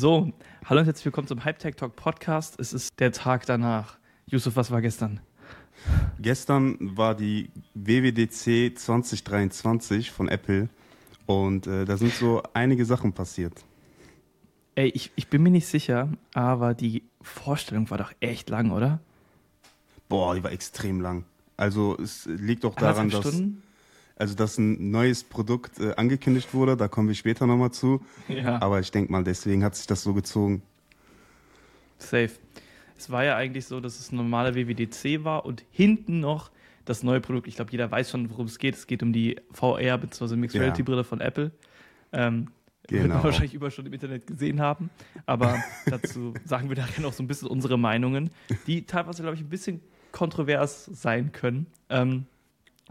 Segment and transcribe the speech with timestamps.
[0.00, 0.32] So,
[0.64, 2.60] hallo und herzlich willkommen zum Hype Tech Talk Podcast.
[2.60, 3.98] Es ist der Tag danach.
[4.26, 5.18] Yusuf, was war gestern?
[6.20, 10.68] Gestern war die WWDC 2023 von Apple
[11.26, 13.64] und äh, da sind so einige Sachen passiert.
[14.76, 19.00] Ey, ich, ich bin mir nicht sicher, aber die Vorstellung war doch echt lang, oder?
[20.08, 21.24] Boah, die war extrem lang.
[21.56, 23.64] Also es liegt auch daran, dass, Stunden?
[24.18, 28.02] Also, dass ein neues Produkt äh, angekündigt wurde, da kommen wir später nochmal zu.
[28.28, 28.60] Ja.
[28.60, 30.62] Aber ich denke mal, deswegen hat sich das so gezogen.
[31.98, 32.30] Safe.
[32.96, 36.50] Es war ja eigentlich so, dass es ein normaler WWDC war und hinten noch
[36.84, 37.46] das neue Produkt.
[37.46, 38.74] Ich glaube, jeder weiß schon, worum es geht.
[38.74, 40.36] Es geht um die VR bzw.
[40.36, 40.62] Mixed Ja.
[40.62, 41.52] Reality Brille von Apple.
[42.12, 42.48] Ähm,
[42.88, 43.24] Wird man Genau.
[43.24, 44.90] wahrscheinlich überall schon im Internet gesehen haben.
[45.26, 48.30] Aber dazu sagen wir nachher noch so ein bisschen unsere Meinungen,
[48.66, 51.66] die teilweise, glaube ich, ein bisschen kontrovers sein können.
[51.90, 52.24] Ähm,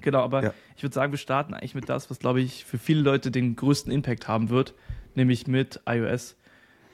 [0.02, 0.54] genau, aber Ja.
[0.76, 3.56] ich würde sagen, wir starten eigentlich mit das, was, glaube ich, für viele Leute den
[3.56, 4.74] größten Impact haben wird,
[5.16, 6.36] nämlich mit iOS.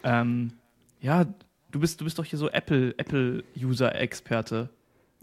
[0.03, 0.53] Ähm,
[1.02, 1.25] ja,
[1.71, 4.69] du bist, du bist doch hier so Apple, Apple-User-Experte.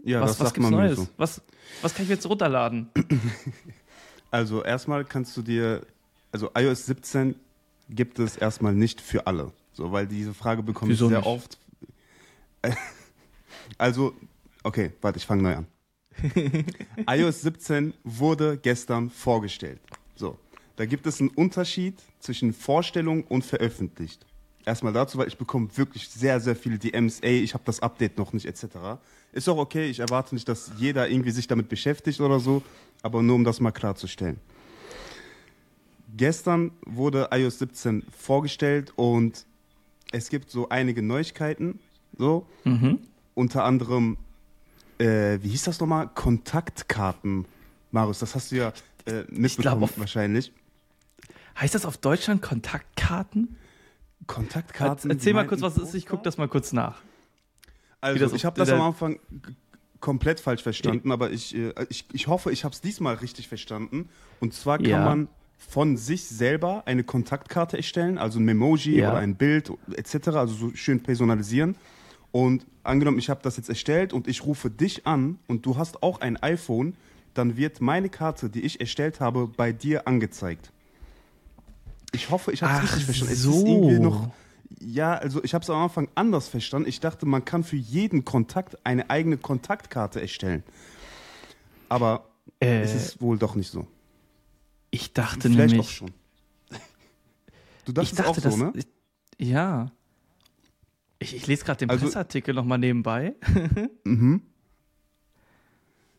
[0.03, 0.97] Ja, was das was sagt gibt's man Neues?
[0.97, 1.07] so.
[1.17, 1.41] Was,
[1.81, 2.89] was kann ich jetzt runterladen?
[4.33, 5.85] Also erstmal kannst du dir,
[6.31, 7.35] also iOS 17
[7.89, 9.51] gibt es erstmal nicht für alle.
[9.73, 11.27] So, weil diese Frage bekomme ich Wieso sehr nicht?
[11.27, 11.57] oft.
[13.77, 14.13] Also,
[14.63, 15.67] okay, warte, ich fange neu an.
[17.07, 19.79] iOS 17 wurde gestern vorgestellt.
[20.15, 20.37] So,
[20.75, 24.25] da gibt es einen Unterschied zwischen Vorstellung und veröffentlicht.
[24.65, 28.17] Erstmal dazu, weil ich bekomme wirklich sehr, sehr viele DMs, ey, ich habe das Update
[28.19, 28.65] noch nicht, etc.
[29.31, 32.61] Ist auch okay, ich erwarte nicht, dass jeder irgendwie sich damit beschäftigt oder so,
[33.01, 34.39] aber nur um das mal klarzustellen.
[36.15, 39.45] Gestern wurde iOS 17 vorgestellt und
[40.11, 41.79] es gibt so einige Neuigkeiten,
[42.17, 42.99] so, Mhm.
[43.33, 44.17] unter anderem,
[45.01, 46.09] äh, wie hieß das nochmal?
[46.13, 47.45] Kontaktkarten.
[47.91, 48.73] Marius, das hast du ja
[49.05, 50.51] äh, mitbekommen auf- wahrscheinlich.
[51.59, 53.57] Heißt das auf Deutschland Kontaktkarten?
[54.27, 55.09] Kontaktkarten.
[55.11, 55.95] Erzähl die mal kurz, was es ist.
[55.95, 57.01] Ich gucke das mal kurz nach.
[57.99, 59.19] Also, ich habe das am Anfang
[59.99, 64.09] komplett falsch verstanden, aber ich, äh, ich, ich hoffe, ich habe es diesmal richtig verstanden.
[64.39, 65.05] Und zwar kann Ja.
[65.05, 65.27] man
[65.59, 69.11] von sich selber eine Kontaktkarte erstellen, also ein Memoji Ja.
[69.11, 71.75] oder ein Bild etc., also so schön personalisieren.
[72.31, 76.01] Und angenommen, ich habe das jetzt erstellt und ich rufe dich an und du hast
[76.03, 76.95] auch ein iPhone,
[77.33, 80.71] dann wird meine Karte, die ich erstellt habe, bei dir angezeigt.
[82.13, 83.33] Ich hoffe, ich habe es richtig verstanden.
[83.33, 83.65] Es ist so.
[83.65, 84.29] irgendwie noch
[84.79, 86.87] ja, also ich habe es am Anfang anders verstanden.
[86.87, 90.63] Ich dachte, man kann für jeden Kontakt eine eigene Kontaktkarte erstellen.
[91.89, 92.25] Aber
[92.59, 93.85] Äh, es ist wohl doch nicht so.
[94.89, 95.79] ich dachte Vielleicht nämlich.
[95.87, 96.11] auch schon.
[97.85, 98.71] Du Ich dachtest dachte, auch so, das, ne?
[98.75, 98.87] ich,
[99.37, 99.91] ja.
[101.21, 103.35] Ich, ich lese gerade den Also- Presseartikel nochmal nebenbei.
[104.03, 104.41] Mhm.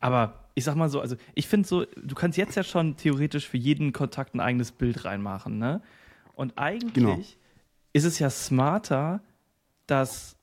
[0.00, 3.48] Aber ich sag mal so, also ich finde so, du kannst jetzt ja schon theoretisch
[3.48, 5.80] für jeden Kontakt ein eigenes Bild reinmachen, ne?
[6.34, 7.18] Und eigentlich Genau.
[7.92, 9.20] ist es ja smarter,
[9.86, 10.36] dass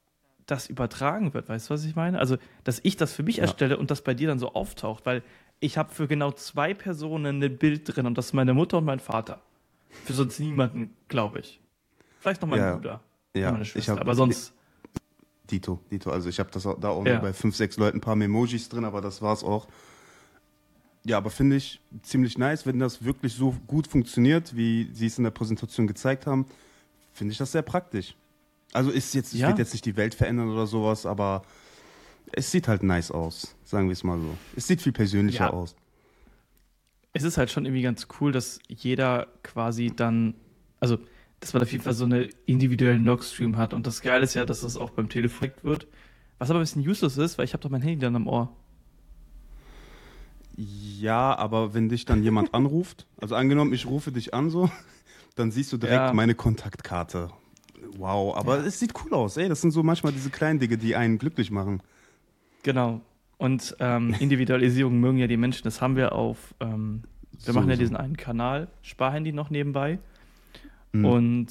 [0.45, 2.19] das übertragen wird, weißt du, was ich meine?
[2.19, 3.43] Also, dass ich das für mich Ja.
[3.43, 5.23] erstelle und das bei dir dann so auftaucht, weil
[5.59, 8.85] ich habe für genau zwei Personen ein Bild drin und das ist meine Mutter und
[8.85, 9.41] mein Vater.
[10.05, 11.59] Für sonst niemanden, glaube ich.
[12.19, 12.75] Vielleicht noch mein Ja.
[12.75, 13.01] Bruder.
[13.35, 14.53] Ja, ich hab- aber sonst.
[15.51, 16.11] Dito, Dito.
[16.11, 17.19] Also ich habe das auch, da auch Ja.
[17.19, 19.67] bei fünf, sechs Leuten ein paar Memojis drin, aber das war's auch.
[21.05, 25.17] Ja, aber finde ich ziemlich nice, wenn das wirklich so gut funktioniert, wie sie es
[25.17, 26.45] in der Präsentation gezeigt haben,
[27.13, 28.15] finde ich das sehr praktisch.
[28.73, 29.47] Also ist jetzt, Ja.
[29.47, 31.41] wird jetzt nicht die Welt verändern oder sowas, aber
[32.31, 34.37] es sieht halt nice aus, sagen wir es mal so.
[34.55, 35.49] Es sieht viel persönlicher Ja.
[35.53, 35.75] aus.
[37.11, 40.35] es ist halt schon irgendwie ganz cool, dass jeder quasi dann,
[40.79, 40.99] also
[41.39, 43.73] dass man auf jeden Fall so eine individuellen Logstream hat.
[43.73, 45.87] Und das Geile ist ja, dass das auch beim Telefon wird.
[46.37, 48.55] Was aber ein bisschen useless ist, weil ich habe doch mein Handy dann am Ohr.
[50.55, 54.69] Ja, aber wenn dich dann jemand anruft, also angenommen, ich rufe dich an so,
[55.35, 56.13] dann siehst du direkt Ja.
[56.13, 57.29] meine Kontaktkarte.
[57.97, 59.47] Wow, aber es sieht cool aus, ey.
[59.47, 61.81] Das sind so manchmal diese kleinen Dinge, die einen glücklich machen.
[62.63, 63.01] Genau.
[63.37, 65.63] Und ähm, Individualisierung mögen ja die Menschen.
[65.63, 67.03] Das haben wir auf, ähm,
[67.45, 69.99] wir machen ja diesen einen Kanal, Sparhandy noch nebenbei.
[70.91, 71.05] Mhm.
[71.05, 71.47] Und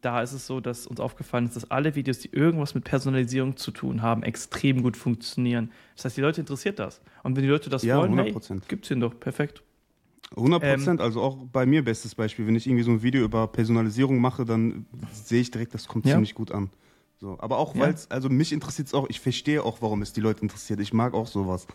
[0.00, 3.56] da ist es so, dass uns aufgefallen ist, dass alle Videos, die irgendwas mit Personalisierung
[3.56, 5.70] zu tun haben, extrem gut funktionieren.
[5.96, 7.00] Das heißt, die Leute interessiert das.
[7.22, 8.68] Und wenn die Leute das Ja, wollen, hey, 100%.
[8.68, 9.18] gibt's ihn doch.
[9.18, 9.62] Perfekt.
[10.36, 12.46] 100 Ähm, Prozent, also auch bei mir bestes Beispiel.
[12.46, 16.06] Wenn ich irgendwie so ein Video über Personalisierung mache, dann sehe ich direkt, das kommt
[16.06, 16.12] Ja.
[16.12, 16.70] ziemlich gut an.
[17.20, 17.82] So, aber auch, Ja.
[17.82, 20.80] weil es, also mich interessiert es auch, ich verstehe auch, warum es die Leute interessiert.
[20.80, 21.66] Ich mag auch sowas.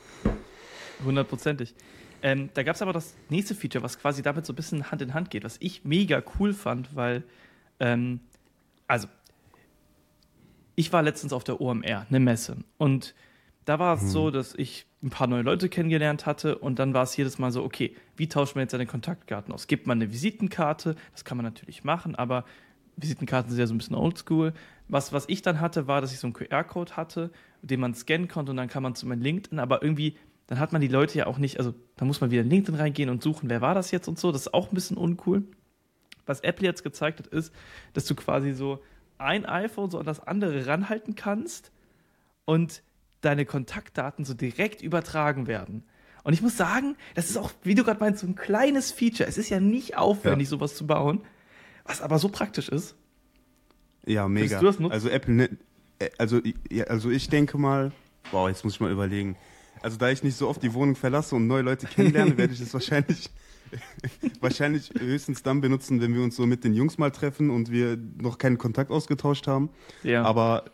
[1.03, 1.73] Hundertprozentig.
[2.21, 5.01] Ähm, da gab es aber das nächste Feature, was quasi damit so ein bisschen Hand
[5.01, 7.23] in Hand geht, was ich mega cool fand, weil,
[7.79, 8.19] ähm,
[8.87, 9.07] also,
[10.75, 13.13] ich war letztens auf der OMR, eine Messe, und
[13.65, 17.03] da war es so, dass ich ein paar neue Leute kennengelernt hatte und dann war
[17.03, 19.67] es jedes Mal so, okay, wie tauscht man jetzt seine Kontaktkarten aus?
[19.67, 20.95] Gibt man eine Visitenkarte?
[21.11, 22.45] Das kann man natürlich machen, aber
[22.97, 24.53] Visitenkarten sind ja so ein bisschen oldschool.
[24.87, 27.29] Was, was ich dann hatte, war, dass ich so einen QR-Code hatte,
[27.61, 30.15] den man scannen konnte und dann kann man zu meinem LinkedIn, aber irgendwie,
[30.49, 32.73] dann hat man die Leute ja auch nicht, also da muss man wieder in LinkedIn
[32.73, 34.31] reingehen und suchen, wer war das jetzt und so.
[34.31, 35.43] Das ist auch ein bisschen uncool.
[36.25, 37.53] Was Apple jetzt gezeigt hat, ist,
[37.93, 38.79] dass du quasi so
[39.19, 41.71] ein iPhone so an das andere ranhalten kannst
[42.45, 42.81] und
[43.21, 45.83] deine Kontaktdaten so direkt übertragen werden.
[46.23, 49.29] Und ich muss sagen, das ist auch, wie du gerade meinst, so ein kleines Feature.
[49.29, 50.49] Es ist ja nicht aufwendig, ja.
[50.49, 51.21] sowas zu bauen,
[51.83, 52.95] was aber so praktisch ist.
[54.03, 54.59] Ja, mega.
[54.89, 55.57] Also Apple, ne,
[55.99, 56.41] äh, also,
[56.87, 57.91] also ich denke mal,
[58.31, 59.35] wow, jetzt muss ich mal überlegen.
[59.81, 62.61] Also da ich nicht so oft die Wohnung verlasse und neue Leute kennenlerne, werde ich
[62.61, 63.29] es wahrscheinlich,
[64.41, 67.97] wahrscheinlich höchstens dann benutzen, wenn wir uns so mit den Jungs mal treffen und wir
[68.21, 69.69] noch keinen Kontakt ausgetauscht haben.
[70.03, 70.23] Ja.
[70.23, 70.65] Aber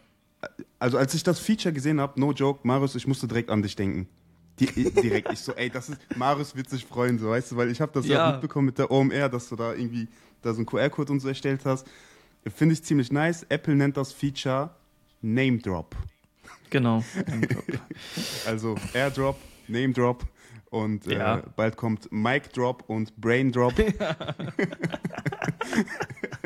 [0.80, 3.76] also als ich das Feature gesehen habe, no joke, Marius, ich musste direkt an dich
[3.76, 4.08] denken.
[4.60, 5.34] Die, direkt.
[5.34, 7.92] Ich so, ey, das ist, Marius wird sich freuen, so, weißt du, weil ich habe
[7.92, 8.28] das ja.
[8.28, 10.08] ja mitbekommen mit der OMR, dass du da irgendwie
[10.42, 11.86] da so einen QR-Code und so erstellt hast.
[12.56, 13.46] Finde ich ziemlich nice.
[13.50, 14.70] Apple nennt das Feature
[15.22, 15.96] Name Drop.
[16.70, 17.04] Genau.
[18.46, 20.26] also Airdrop, Name Drop
[20.70, 21.38] und äh, ja.
[21.38, 23.74] äh, bald kommt Mic Drop und Brain Drop.
[23.78, 24.16] Ja.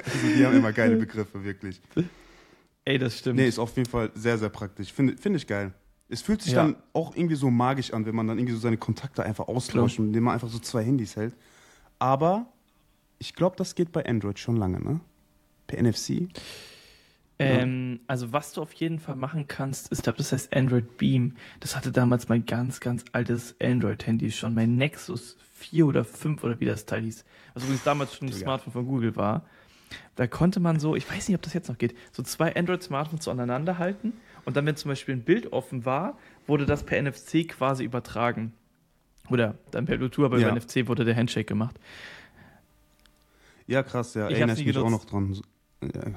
[0.05, 1.81] also die haben immer geile Begriffe, wirklich.
[2.85, 3.37] Ey, das stimmt.
[3.37, 4.93] Nee, ist auf jeden Fall sehr, sehr praktisch.
[4.93, 5.73] Finde find ich geil.
[6.09, 6.63] Es fühlt sich ja.
[6.63, 9.99] dann auch irgendwie so magisch an, wenn man dann irgendwie so seine Kontakte einfach austauscht,
[9.99, 11.35] indem man einfach so zwei Handys hält.
[11.99, 12.47] Aber
[13.19, 14.99] ich glaube, das geht bei Android schon lange, ne?
[15.67, 16.29] Per NFC.
[17.39, 18.01] Ähm.
[18.07, 21.35] Also was du auf jeden Fall machen kannst, ist, ich glaube, das heißt Android Beam.
[21.61, 26.59] Das hatte damals mein ganz, ganz altes Android-Handy schon, mein Nexus 4 oder 5 oder
[26.59, 27.23] wie das Teil hieß.
[27.53, 28.33] Was übrigens damals schon ein.
[28.33, 29.45] Smartphone von Google war.
[30.15, 33.23] Da konnte man so, ich weiß nicht, ob das jetzt noch geht, so zwei Android-Smartphones
[33.23, 34.13] so aneinander halten
[34.45, 38.53] und dann, wenn zum Beispiel ein Bild offen war, wurde das per NFC quasi übertragen.
[39.29, 40.49] Oder dann per Bluetooth, aber ja.
[40.49, 41.79] über NFC wurde der Handshake gemacht.
[43.67, 44.27] Ja, krass, ja.
[44.27, 45.39] Ich erinnere ich mich auch noch dran.
[45.83, 46.11] Ja.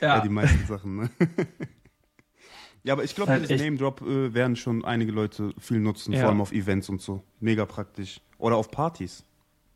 [0.00, 0.16] Ja.
[0.16, 0.20] ja.
[0.20, 1.10] die meisten Sachen, ne?
[2.84, 6.20] ja, aber ich glaube, halt Name Drop äh, werden schon einige Leute viel nutzen, ja.
[6.20, 7.22] vor allem auf Events und so.
[7.40, 8.20] Mega praktisch.
[8.38, 9.24] Oder auf Partys.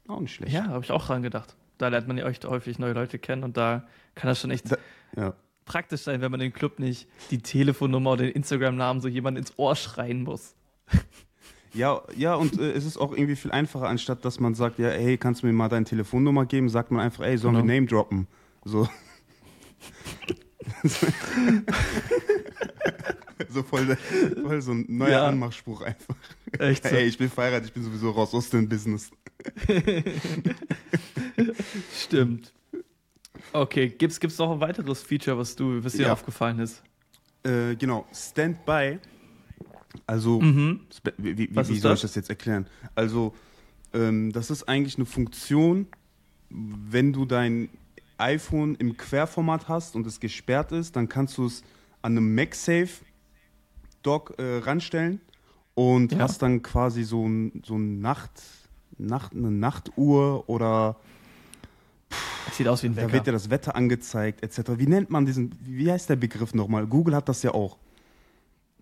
[0.08, 0.52] Auch nicht schlecht.
[0.52, 3.44] Ja, habe ich auch dran gedacht da lernt man ja euch häufig neue Leute kennen
[3.44, 3.84] und da
[4.14, 4.76] kann das schon echt da,
[5.16, 5.34] ja.
[5.64, 9.52] praktisch sein, wenn man im Club nicht die Telefonnummer oder den Instagram-Namen so jemand ins
[9.56, 10.54] Ohr schreien muss.
[11.76, 14.90] Ja, ja, und äh, es ist auch irgendwie viel einfacher, anstatt dass man sagt, ja,
[14.90, 17.66] hey, kannst du mir mal deine Telefonnummer geben, sagt man einfach, ey, sollen genau.
[17.66, 18.28] wir Name droppen?
[18.64, 18.88] So.
[23.48, 23.96] so voll,
[24.42, 25.26] voll so ein neuer ja.
[25.26, 26.16] Anmachspruch einfach.
[26.58, 26.90] Echt so?
[26.90, 29.10] Hey, ich bin verheiratet, ich bin sowieso raus aus dem Business.
[31.98, 32.52] Stimmt.
[33.52, 36.12] Okay, gibt's, gibt's noch ein weiteres Feature, was du, was dir ja.
[36.12, 36.82] aufgefallen ist?
[37.44, 38.98] Äh, genau, Standby.
[40.06, 40.80] Also, mhm.
[41.16, 42.00] wie, wie, wie soll das?
[42.00, 42.66] ich das jetzt erklären?
[42.94, 43.34] Also,
[43.94, 45.86] ähm, das ist eigentlich eine Funktion,
[46.50, 47.70] wenn du dein
[48.24, 51.62] iPhone im Querformat hast und es gesperrt ist, dann kannst du es
[52.00, 55.20] an einem MagSafe-Dock äh, ranstellen
[55.74, 56.20] und ja.
[56.20, 58.30] hast dann quasi so ein, so ein Nacht,
[58.96, 60.96] Nacht, eine Nachtuhr oder
[62.46, 63.08] das sieht aus wie ein Wecker.
[63.08, 64.72] Da wird ja das Wetter angezeigt, etc.
[64.76, 66.86] Wie nennt man diesen, wie heißt der Begriff nochmal?
[66.86, 67.78] Google hat das ja auch.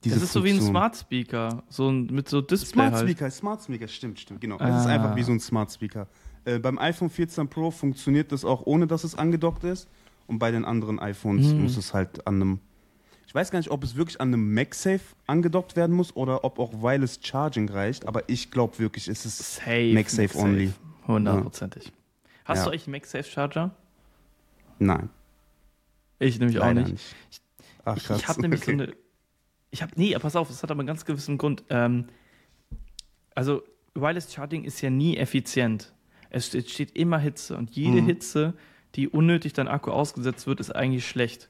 [0.05, 0.43] das ist Funktion.
[0.43, 2.73] so wie ein Smart Speaker, so ein, mit so Display.
[2.73, 3.09] Smart halt.
[3.09, 4.59] Speaker, Smart Speaker, stimmt, stimmt, genau.
[4.59, 4.69] Ah.
[4.69, 6.07] Es ist einfach wie so ein Smart Speaker.
[6.45, 9.89] Äh, beim iPhone 14 Pro funktioniert das auch ohne, dass es angedockt ist.
[10.27, 11.63] Und bei den anderen iPhones hm.
[11.63, 12.61] muss es halt an einem
[13.33, 16.59] ich weiß gar nicht, ob es wirklich an einem MagSafe angedockt werden muss oder ob
[16.59, 20.71] auch Wireless Charging reicht, aber ich glaube wirklich, es ist Safe, MagSafe only.
[21.07, 21.87] Hundertprozentig.
[21.87, 21.93] Ja.
[22.45, 22.65] Hast ja.
[22.65, 23.71] du eigentlich einen MagSafe Charger?
[24.79, 25.09] Nein.
[26.19, 26.93] Ich nämlich auch nicht.
[26.93, 27.17] nicht.
[27.31, 27.41] Ich,
[27.87, 28.19] Ach, krass.
[28.19, 28.77] ich, ich habe nämlich okay.
[28.77, 28.93] so eine.
[29.71, 31.65] Ich habe, nee, pass auf, das hat aber einen ganz gewissen Grund.
[31.71, 32.09] Ähm,
[33.35, 33.63] also,
[33.95, 35.95] Wireless Charging ist ja nie effizient.
[36.35, 38.07] Es steht, immer Hitze und jede mhm.
[38.07, 38.55] Hitze,
[38.95, 41.49] die unnötig dein Akku ausgesetzt wird, ist eigentlich schlecht.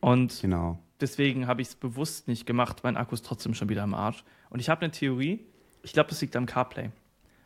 [0.00, 2.80] Und genau deswegen habe ich es bewusst nicht gemacht.
[2.82, 4.24] Mein Akku ist trotzdem schon wieder am Arsch.
[4.48, 5.44] Und ich habe eine Theorie,
[5.82, 6.90] ich glaube, das liegt am CarPlay,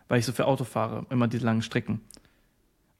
[0.06, 2.02] weil ich so für Auto fahre, immer diese langen Strecken.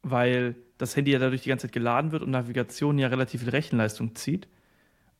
[0.02, 3.50] Weil das Handy ja dadurch die ganze Zeit geladen wird und Navigation ja relativ viel
[3.50, 4.48] Rechenleistung zieht.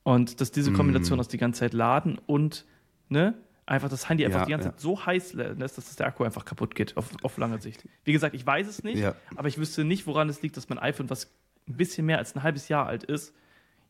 [0.03, 1.21] Und dass diese Kombination mm.
[1.21, 2.65] aus die ganze Zeit laden und
[3.09, 3.35] ne,
[3.67, 4.73] einfach das Handy einfach ja, die ganze ja.
[4.73, 7.87] Zeit so heiß lässt, dass der Akku einfach kaputt geht auf, auf lange Sicht.
[8.05, 9.15] Wie gesagt, ich weiß es nicht, ja.
[9.35, 11.33] aber ich wüsste nicht, woran es liegt, dass mein iPhone, was
[11.69, 13.35] ein bisschen mehr als ein halbes Jahr alt ist,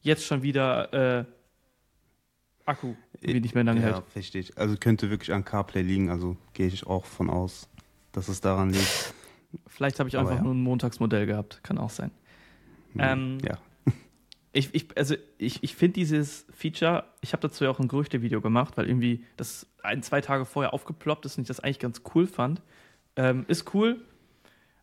[0.00, 1.24] jetzt schon wieder äh,
[2.64, 3.96] Akku wie nicht mehr lange ja, hält.
[3.96, 4.58] Ja, verstehe ich.
[4.58, 7.68] Also könnte wirklich an CarPlay liegen, also gehe ich auch von aus,
[8.12, 9.14] dass es daran liegt.
[9.66, 10.42] Vielleicht habe ich einfach ja.
[10.42, 12.10] nur ein Montagsmodell gehabt, kann auch sein.
[12.92, 13.58] Hm, ähm, ja.
[14.56, 18.40] Ich, ich, also ich, ich finde dieses Feature, ich habe dazu ja auch ein Gerüchte-Video
[18.40, 22.00] gemacht, weil irgendwie das ein, zwei Tage vorher aufgeploppt ist und ich das eigentlich ganz
[22.14, 22.62] cool fand.
[23.16, 24.00] Ähm, ist cool,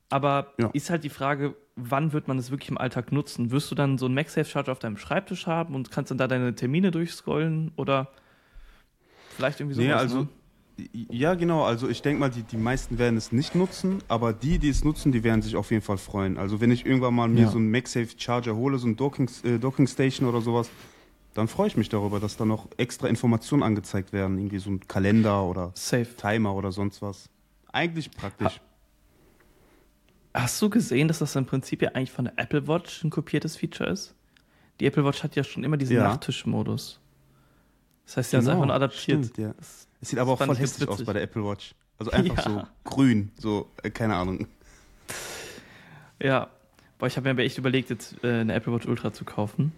[0.10, 0.70] aber ja.
[0.74, 3.50] ist halt die Frage, wann wird man es wirklich im Alltag nutzen?
[3.50, 6.54] Wirst du dann so einen MagSafe-Charger auf deinem Schreibtisch haben und kannst dann da deine
[6.54, 8.12] Termine durchscrollen oder
[9.36, 9.88] vielleicht irgendwie sowas?
[9.88, 10.28] Nee, also, ne?
[10.92, 11.64] Ja, genau.
[11.64, 14.84] Also, ich denke mal, die, die meisten werden es nicht nutzen, aber die, die es
[14.84, 16.38] nutzen, die werden sich auf jeden Fall freuen.
[16.38, 17.50] Also, wenn ich irgendwann mal mir Ja.
[17.50, 20.70] so einen MagSafe Charger hole, so ein Docking, äh, Docking Station oder sowas,
[21.36, 24.38] dann freue ich mich darüber, dass da noch extra Informationen angezeigt werden.
[24.38, 26.08] Irgendwie so ein Kalender oder Safe.
[26.16, 27.30] Timer oder sonst was.
[27.72, 28.62] Eigentlich praktisch.
[30.34, 33.56] Hast du gesehen, dass das im Prinzip ja eigentlich von der Apple Watch ein kopiertes
[33.56, 34.16] Feature ist?
[34.80, 36.04] Die Apple Watch hat ja schon immer diesen Ja.
[36.04, 37.00] Nachttischmodus.
[38.06, 39.26] Das heißt, sie haben es Genau, einfach nur adaptiert.
[39.26, 39.54] stimmt, ja.
[39.58, 41.76] Das, Es sieht aber auch voll hässlich aus bei der Apple Watch.
[41.98, 42.52] Also einfach Ja.
[42.52, 44.48] so grün, so, äh, keine Ahnung.
[46.22, 46.50] ja.
[47.00, 49.72] Boah, ich habe mir aber echt überlegt, jetzt äh, eine Apple Watch Ultra zu kaufen.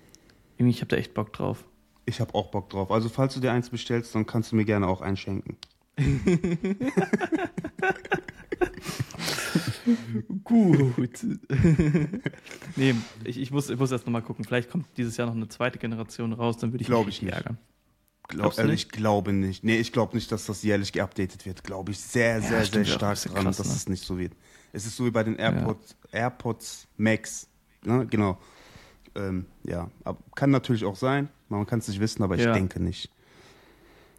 [0.57, 1.63] Irgendwie, ich habe da echt Bock drauf.
[2.07, 2.89] Ich habe auch Bock drauf.
[2.91, 5.57] Also falls du dir eins bestellst, dann kannst du mir gerne auch einschenken.
[10.43, 11.25] Gut.
[12.75, 14.43] nee, ich, ich, muss, ich muss erst nochmal gucken.
[14.45, 17.21] Vielleicht kommt dieses Jahr noch eine zweite Generation raus, dann würde ich Glaub mich ich
[17.23, 17.33] nicht.
[17.33, 17.57] ärgern.
[18.27, 18.85] Glaub, Glaubst du nicht?
[18.85, 19.63] ich glaube nicht.
[19.63, 21.63] Nee, ich glaube nicht, dass das jährlich geupdatet wird.
[21.63, 23.73] Glaube ich sehr, sehr, sehr wäre auch stark bisschen dran, krass, dass ne?
[23.73, 24.33] es nicht so wird.
[24.73, 27.47] Es ist so wie bei den AirPods, AirPods Max.
[27.83, 28.05] Ne?
[28.07, 28.37] Genau.
[29.15, 31.29] Ähm, ja, aber kann natürlich auch sein.
[31.49, 32.51] Man kann es nicht wissen, aber ich Ja.
[32.53, 33.09] denke nicht.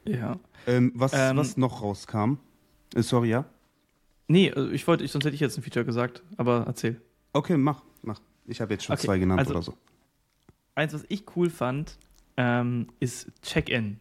[0.04, 0.38] Ja.
[0.66, 2.34] Ähm, was, Ähm, was noch rauskam?
[2.94, 3.44] Äh, sorry, ja?
[4.28, 7.00] Nee, also ich wollte, ich, sonst hätte ich jetzt ein Feature gesagt, aber erzähl.
[7.32, 8.20] Okay, mach, mach.
[8.46, 9.74] Ich habe jetzt schon Okay, zwei genannt also- oder so.
[10.76, 11.96] Eins, was ich cool fand,
[12.36, 13.98] ähm, ist Check-in.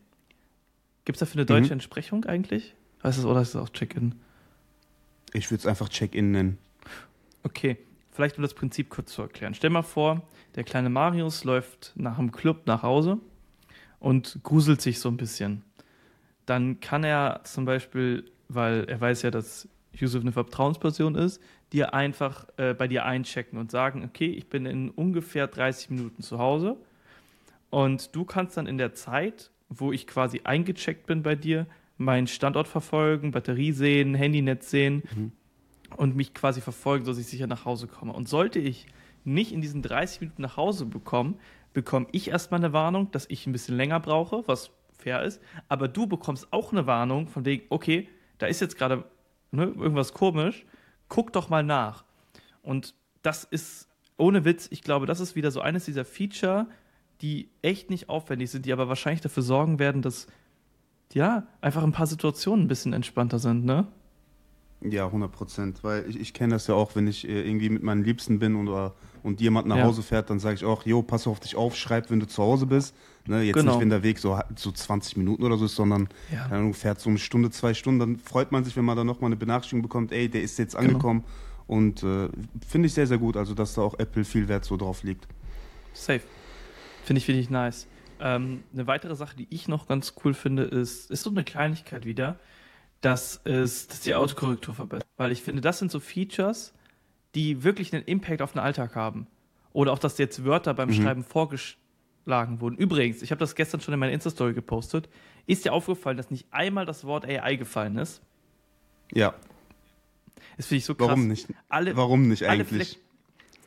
[1.05, 1.73] Gibt es dafür eine deutsche Mhm.
[1.73, 2.75] Entsprechung eigentlich?
[3.03, 4.15] Heißt es oder ist es auch Check-in?
[5.33, 6.57] Ich würde es einfach Check-in nennen.
[7.43, 7.77] Okay,
[8.11, 9.53] vielleicht um das Prinzip kurz zu erklären.
[9.53, 10.23] Stell mal vor,
[10.55, 13.19] der kleine Marius läuft nach dem Club nach Hause
[13.99, 15.63] und gruselt sich so ein bisschen.
[16.45, 21.41] Dann kann er zum Beispiel, weil er weiß ja, dass Yusuf eine Vertrauensperson ist,
[21.73, 26.21] dir einfach äh, bei dir einchecken und sagen, okay, ich bin in ungefähr 30 Minuten
[26.21, 26.77] zu Hause
[27.75, 31.67] und du kannst dann in der Zeit, wo ich quasi eingecheckt bin bei dir,
[31.97, 35.03] meinen Standort verfolgen, Batterie sehen, Handynetz sehen
[35.97, 38.13] und mich quasi verfolgen, dass ich sicher nach Hause komme.
[38.13, 38.85] Und sollte ich
[39.25, 41.37] nicht in diesen 30 Minuten nach Hause bekommen,
[41.73, 45.41] bekomme ich erstmal eine Warnung, dass ich ein bisschen länger brauche, was fair ist.
[45.67, 49.03] Aber du bekommst auch eine Warnung von wegen, okay, da ist jetzt gerade
[49.51, 50.65] ne, irgendwas komisch,
[51.09, 52.05] guck doch mal nach.
[52.61, 56.67] Und das ist ohne Witz, ich glaube, das ist wieder so eines dieser Feature,
[57.21, 60.27] die echt nicht aufwendig sind, die aber wahrscheinlich dafür sorgen werden, dass
[61.13, 63.87] ja, einfach ein paar Situationen ein bisschen entspannter sind, ne?
[64.81, 65.83] Ja, 100 Prozent.
[65.83, 68.55] Weil ich, ich kenne das ja auch, wenn ich äh, irgendwie mit meinen Liebsten bin
[68.55, 68.93] oder,
[69.23, 69.85] und jemand nach Ja.
[69.85, 72.43] Hause fährt, dann sage ich auch, jo, pass auf dich auf, schreib, wenn du zu
[72.43, 72.93] Hause bist.
[73.27, 73.71] Ne, jetzt Genau.
[73.71, 76.45] nicht, wenn der Weg so, so 20 Minuten oder so ist, sondern Ja.
[76.47, 79.29] Ahnung, fährt so eine Stunde, zwei Stunden, dann freut man sich, wenn man dann nochmal
[79.29, 80.65] eine Benachrichtigung bekommt, ey, der ist Genau.
[80.65, 81.23] jetzt angekommen.
[81.67, 82.27] Und äh,
[82.67, 85.27] finde ich sehr, sehr gut, also dass da auch Apple viel Wert so drauf liegt.
[85.93, 86.21] Safe.
[87.05, 87.87] Finde ich, finde ich nice.
[88.19, 92.05] Ähm, eine weitere Sache, die ich noch ganz cool finde, ist, ist so eine Kleinigkeit
[92.05, 92.39] wieder,
[93.01, 95.07] dass es dass die Autokorrektur verbessert.
[95.17, 96.73] Weil ich finde, das sind so Features,
[97.35, 99.27] die wirklich einen Impact auf den Alltag haben.
[99.73, 100.93] Oder auch, dass jetzt Wörter beim Mhm.
[100.93, 102.77] Schreiben vorgeschlagen wurden.
[102.77, 105.09] Übrigens, ich habe das gestern schon in meiner Insta-Story gepostet.
[105.45, 108.21] Ist dir aufgefallen, dass nicht einmal das Wort AI gefallen ist?
[109.13, 109.35] Ja,
[110.57, 111.09] Das finde ich so krass.
[111.09, 111.47] warum nicht?
[111.69, 112.87] Alle, Warum nicht alle eigentlich?
[112.89, 113.01] Fleck-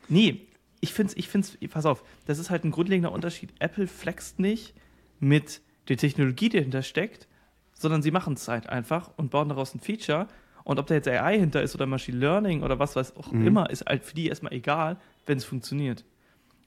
[0.09, 0.47] Nee,
[0.81, 3.51] ich finde es, ich find's, pass auf, das ist halt ein grundlegender Unterschied.
[3.59, 4.73] Apple flext nicht
[5.19, 7.27] mit der Technologie, die dahinter steckt,
[7.73, 10.27] sondern sie machen es halt einfach und bauen daraus ein Feature.
[10.63, 13.47] Und ob da jetzt AI hinter ist oder Machine Learning oder was weiß auch Mhm.
[13.47, 16.05] immer, ist halt für die erstmal egal, wenn es funktioniert.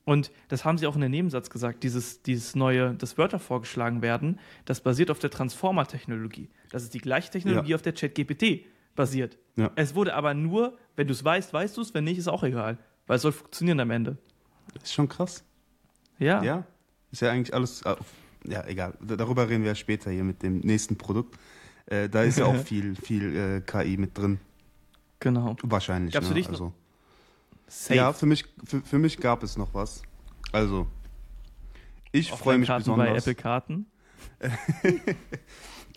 [0.05, 4.03] Und das haben sie auch in dem Nebensatz gesagt, dieses, dieses neue, dass Wörter vorgeschlagen
[4.03, 6.49] werden, das basiert auf der Transformer-Technologie.
[6.71, 7.77] Das ist die gleiche Technologie, Ja.
[7.77, 8.65] auf der ChatGPT
[8.97, 9.39] basiert.
[9.57, 9.71] Ja.
[9.77, 12.43] Es wurde aber nur, wenn du es weißt, weißt du es, wenn nicht, ist auch
[12.43, 12.79] egal.
[13.07, 14.17] Weil es soll funktionieren am Ende.
[14.83, 15.45] Ist schon krass.
[16.19, 16.43] Ja.
[16.43, 16.65] Ja,
[17.11, 17.83] ist ja eigentlich alles.
[17.83, 17.97] äh,
[18.47, 18.95] Ja, egal.
[19.01, 21.39] Darüber reden wir ja später hier mit dem nächsten Produkt.
[21.87, 24.39] Äh, da ist ja auch viel, viel äh, KI mit drin.
[25.21, 25.57] Genau.
[25.63, 26.13] Wahrscheinlich.
[26.15, 26.29] Gab's ne?
[26.31, 26.73] für dich noch- also,
[27.69, 27.95] Safe.
[27.97, 30.03] ja, für mich, für, für mich gab es noch was.
[30.53, 30.87] Also,
[32.13, 33.09] ich freue mich Karten besonders.
[33.11, 33.87] bei Apple Karten.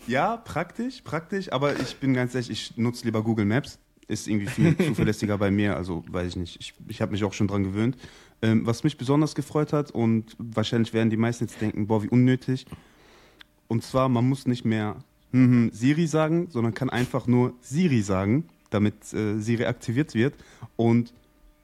[0.06, 3.78] Ja, praktisch, praktisch, aber ich bin ganz ehrlich, ich nutze lieber Google Maps.
[4.08, 6.60] Ist irgendwie viel zuverlässiger bei mir, also weiß ich nicht.
[6.60, 7.96] Ich, ich habe mich auch schon dran gewöhnt.
[8.42, 12.08] Ähm, was mich besonders gefreut hat und wahrscheinlich werden die meisten jetzt denken, boah, wie
[12.08, 12.66] unnötig.
[13.66, 14.96] Und zwar, man muss nicht mehr
[15.32, 20.34] hm, Siri sagen, sondern kann einfach nur Siri sagen, damit äh, Siri aktiviert wird.
[20.76, 21.12] Und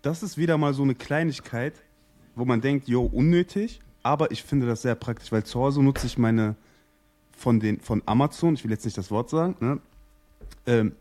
[0.00, 1.74] das ist wieder mal so eine Kleinigkeit,
[2.34, 6.06] wo man denkt, jo, unnötig, aber ich finde das sehr praktisch, weil zu Hause nutze
[6.06, 6.56] ich meine
[7.36, 9.78] von, den, von Amazon, ich will jetzt nicht das Wort sagen, ne?
[10.66, 10.92] ähm,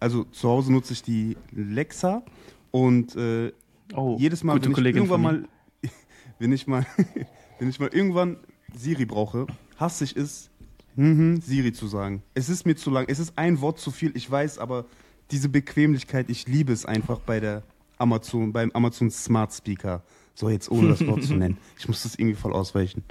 [0.00, 2.22] also zu Hause nutze ich die Lexa
[2.70, 3.52] Und äh,
[3.94, 5.48] Oh, jedes Mal, wenn ich irgendwann mal,
[6.38, 6.84] wenn ich mal,
[7.58, 8.36] wenn ich mal irgendwann
[8.74, 9.46] Siri brauche,
[9.78, 10.50] hasse ich es,
[10.94, 12.22] mhm, Siri zu sagen.
[12.34, 13.06] Es ist mir zu lang.
[13.08, 14.14] Es ist ein Wort zu viel.
[14.14, 14.84] Ich weiß, aber
[15.30, 17.62] diese Bequemlichkeit, ich liebe es einfach bei der
[17.96, 20.02] Amazon, beim Amazon Smart Speaker.
[20.34, 21.56] So jetzt ohne das Wort zu nennen.
[21.78, 23.02] Ich muss das irgendwie voll ausweichen.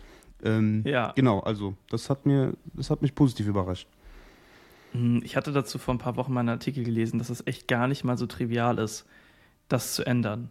[0.44, 1.12] Ähm, Ja.
[1.15, 3.88] Genau, also das hat mir, das hat mich positiv überrascht.
[4.98, 7.68] Hm, Ich hatte dazu vor ein paar Wochen mal einen Artikel gelesen, dass es echt
[7.68, 9.06] gar nicht mal so trivial ist,
[9.68, 10.50] das zu ändern.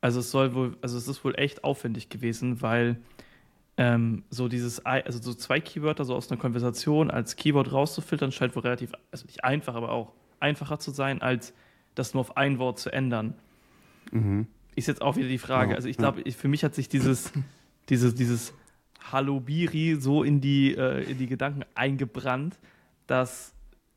[0.00, 2.96] Also es soll wohl, also es ist wohl echt aufwendig gewesen, weil
[3.76, 8.54] ähm, so dieses, also so zwei Keywörter so aus einer Konversation als Keyword rauszufiltern, scheint
[8.54, 11.54] wohl relativ, also nicht einfach, aber auch einfacher zu sein, als
[11.94, 13.34] das nur auf ein Wort zu ändern.
[14.10, 14.46] Mhm.
[14.74, 15.70] Ist jetzt auch wieder die Frage.
[15.70, 17.32] Ja, Also ich glaube, für mich hat sich dieses,
[17.88, 18.52] dieses, dieses
[19.10, 22.58] Hallo Biri so in die, äh, in die Gedanken eingebrannt,
[23.06, 23.51] dass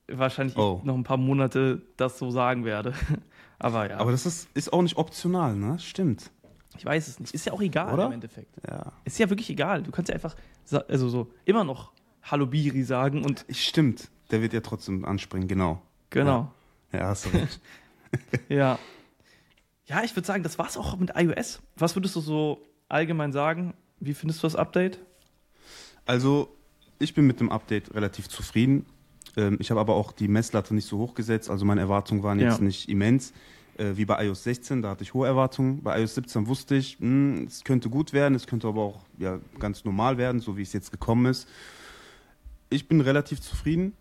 [0.08, 0.82] wahrscheinlich Oh.
[0.84, 2.94] noch ein paar Monate das so sagen werde.
[3.60, 5.80] Aber ja, Aber das ist, ist auch nicht optional, ne?
[5.80, 6.30] Stimmt.
[6.78, 7.34] ich weiß es nicht.
[7.34, 8.08] Ist ja auch egal Oder?
[8.08, 8.56] im Endeffekt.
[8.68, 8.92] Ja.
[9.06, 9.82] Ist ja wirklich egal.
[9.84, 10.36] Du kannst ja einfach
[10.88, 11.92] also so immer noch
[12.24, 14.10] Hallo Biri sagen und Stimmt.
[14.32, 15.82] Der wird ja trotzdem anspringen, genau.
[16.10, 16.52] genau.
[16.92, 17.60] Ja, hast du recht.
[18.50, 18.80] Ja.
[19.88, 21.62] Ja, ich würde sagen, das war's auch mit iOS.
[21.76, 23.74] Was würdest du so allgemein sagen?
[24.00, 25.00] Wie findest du das Update?
[26.06, 26.50] Also,
[26.98, 28.86] ich bin mit dem Update relativ zufrieden.
[29.38, 31.50] Ähm, ich habe aber auch die Messlatte nicht so hoch gesetzt.
[31.50, 32.64] Also, meine Erwartungen waren jetzt Ja.
[32.64, 33.34] nicht immens.
[33.78, 35.84] Äh, wie bei iOS 16, da hatte ich hohe Erwartungen.
[35.84, 39.40] Bei iOS 17 wusste ich, mh, es könnte gut werden, es könnte aber auch ja,
[39.60, 41.48] ganz normal werden, so wie es jetzt gekommen ist.
[42.70, 43.94] Ich bin relativ zufrieden.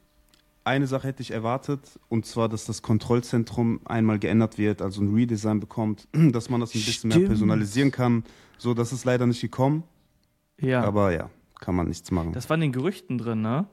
[0.62, 5.12] Eine Sache hätte ich erwartet, und zwar, dass das Kontrollzentrum einmal geändert wird, also ein
[5.12, 7.28] Redesign bekommt, dass man das ein bisschen mehr Stimmt.
[7.28, 8.24] personalisieren kann.
[8.56, 9.82] So, das ist leider nicht gekommen,
[10.60, 10.82] Ja.
[10.84, 11.28] aber ja,
[11.60, 12.32] kann man nichts machen.
[12.32, 13.66] Das war in den Gerüchten drin, ne?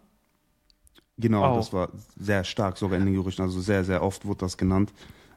[1.17, 1.57] Genau, Auch.
[1.57, 1.89] das war
[2.19, 3.43] sehr stark sogar in den Gerüchten.
[3.43, 4.93] Also sehr, sehr oft wurde das genannt.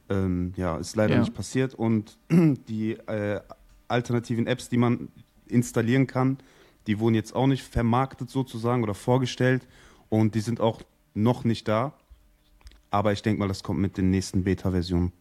[0.09, 1.19] Ähm, ja, ist leider Ja.
[1.19, 1.73] nicht passiert.
[1.73, 3.41] Und die äh,
[3.87, 5.09] alternativen Apps, die man
[5.47, 6.37] installieren kann,
[6.87, 9.67] die wurden jetzt auch nicht vermarktet sozusagen oder vorgestellt.
[10.09, 10.81] Und die sind auch
[11.13, 11.93] noch nicht da.
[12.91, 15.11] Aber ich denke mal, das kommt mit den nächsten Beta-Versionen.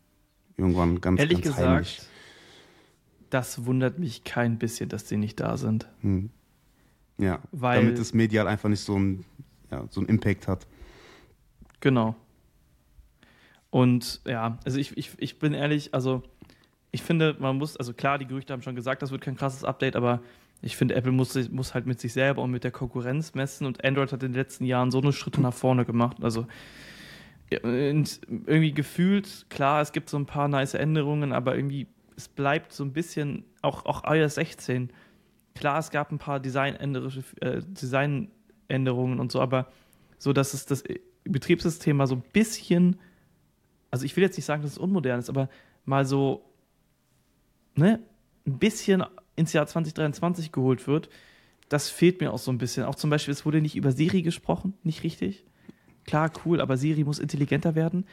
[0.57, 2.03] Irgendwann ganz, Ehrlich ganz gesagt, heimlich.
[3.31, 5.89] das wundert mich kein bisschen, dass die nicht da sind.
[6.03, 6.31] Hm.
[7.19, 9.25] Ja, Weil- damit es medial einfach nicht so ein,
[9.75, 10.67] ja, so einen Impact hat.
[11.81, 12.15] Genau.
[13.71, 16.23] Und ja, also ich, ich, ich bin ehrlich, also
[16.93, 19.65] ich finde, man muss, also klar, die Gerüchte haben schon gesagt, das wird kein krasses
[19.65, 20.21] Update, aber
[20.63, 23.85] ich finde, Apple muss, muss halt mit sich selber und mit der Konkurrenz messen und
[23.85, 26.19] Android hat in den letzten Jahren so eine Schritte nach vorne gemacht.
[26.23, 26.47] Also
[27.51, 32.85] irgendwie gefühlt, klar, es gibt so ein paar nice Änderungen, aber irgendwie, es bleibt so
[32.85, 34.91] ein bisschen, auch, auch iOS 16,
[35.55, 37.61] klar, es gab ein paar Designänderische, äh,
[38.69, 39.69] Designänderungen und so, aber
[40.19, 40.85] so, dass es das
[41.25, 42.97] Betriebssystem mal so ein bisschen,
[43.91, 45.49] also ich will jetzt nicht sagen, dass es unmodern ist, aber
[45.85, 46.45] mal so,
[47.77, 48.01] ne,
[48.47, 49.05] ein bisschen
[49.37, 51.09] ins Jahr 2023 geholt wird,
[51.69, 52.85] das fehlt mir auch so ein bisschen.
[52.85, 55.45] Auch zum Beispiel, es wurde nicht über Siri gesprochen, nicht richtig.
[56.05, 58.07] Klar, cool, aber Siri muss intelligenter werden.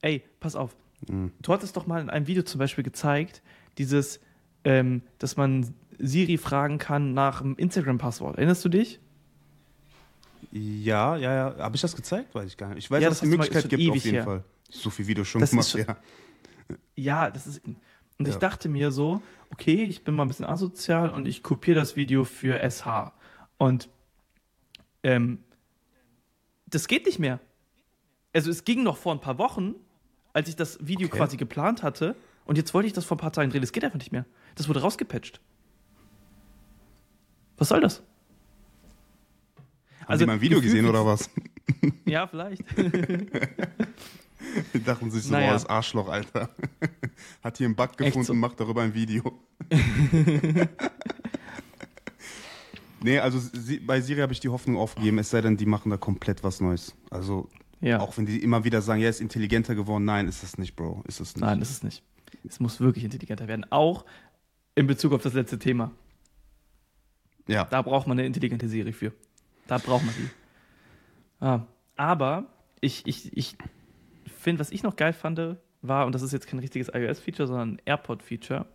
[0.00, 0.76] Ey, pass auf.
[1.08, 1.32] Mhm.
[1.42, 3.42] Du hattest doch mal in einem Video zum Beispiel gezeigt,
[3.78, 4.20] dieses,
[4.64, 8.36] ähm, dass man Siri fragen kann nach dem Instagram-Passwort.
[8.36, 9.00] Erinnerst du dich?
[10.50, 11.56] Ja, ja, ja.
[11.58, 12.34] Habe ich das gezeigt?
[12.34, 12.78] Weiß ich gar nicht.
[12.84, 14.24] Ich weiß, Ja, dass das es die Möglichkeit gibt, auf jeden her.
[14.24, 14.44] Fall.
[14.70, 15.96] So viel Videos schon Das gemacht, schon- ja.
[16.96, 17.62] Ja, das ist.
[17.64, 18.38] Und ich Ja.
[18.40, 22.24] dachte mir so, okay, ich bin mal ein bisschen asozial und ich kopiere das Video
[22.24, 23.12] für SH.
[23.58, 23.88] Und
[25.02, 25.38] ähm,
[26.66, 27.40] das geht nicht mehr.
[28.32, 29.74] Also es ging noch vor ein paar Wochen,
[30.32, 31.18] als ich das Video Okay.
[31.18, 32.16] quasi geplant hatte.
[32.44, 33.60] Und jetzt wollte ich das vor ein paar Tagen drehen.
[33.60, 34.24] Das geht einfach nicht mehr.
[34.54, 35.40] Das wurde rausgepatcht.
[37.58, 38.02] Was soll das?
[40.06, 41.28] Haben Sie mal ein Video gesehen oder was?
[42.04, 42.62] Ja, vielleicht.
[44.74, 45.50] Die dachten sich so, Naja.
[45.50, 46.50] oh, das Arschloch, Alter.
[47.42, 48.34] Hat hier einen Bug gefunden, so.
[48.34, 49.40] macht darüber ein Video.
[53.02, 53.38] nee, also
[53.86, 56.60] bei Siri habe ich die Hoffnung aufgegeben, es sei denn, die machen da komplett was
[56.60, 56.94] Neues.
[57.10, 57.48] Also,
[57.80, 58.00] Ja.
[58.00, 60.04] auch wenn die immer wieder sagen, ja, ist intelligenter geworden.
[60.04, 61.02] Nein, ist es nicht, Bro.
[61.06, 61.40] Ist es nicht.
[61.44, 62.02] Nein, ist es nicht.
[62.46, 63.64] Es muss wirklich intelligenter werden.
[63.70, 64.04] Auch
[64.74, 65.90] in Bezug auf das letzte Thema.
[67.48, 67.64] Ja.
[67.64, 69.12] Da braucht man eine intelligente Serie für.
[69.66, 70.28] Da braucht man die.
[71.40, 72.46] Ah, aber
[72.80, 73.56] ich, ich, ich
[74.26, 75.40] finde, was ich noch geil fand,
[75.82, 78.66] war, und das ist jetzt kein richtiges iOS-Feature, sondern ein AirPod-Feature,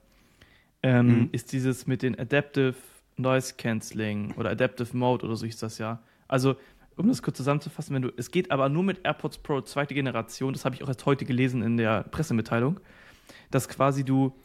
[0.83, 1.29] ähm, Mhm.
[1.31, 2.75] ist dieses mit den Adaptive
[3.15, 6.01] Noise Cancelling oder Adaptive Mode oder so hieß das ja.
[6.27, 6.55] Also,
[6.97, 10.53] um das kurz zusammenzufassen, wenn du, es geht aber nur mit AirPods Pro zweite Generation,
[10.53, 12.79] das habe ich auch erst heute gelesen in der Pressemitteilung,
[13.51, 14.35] dass quasi du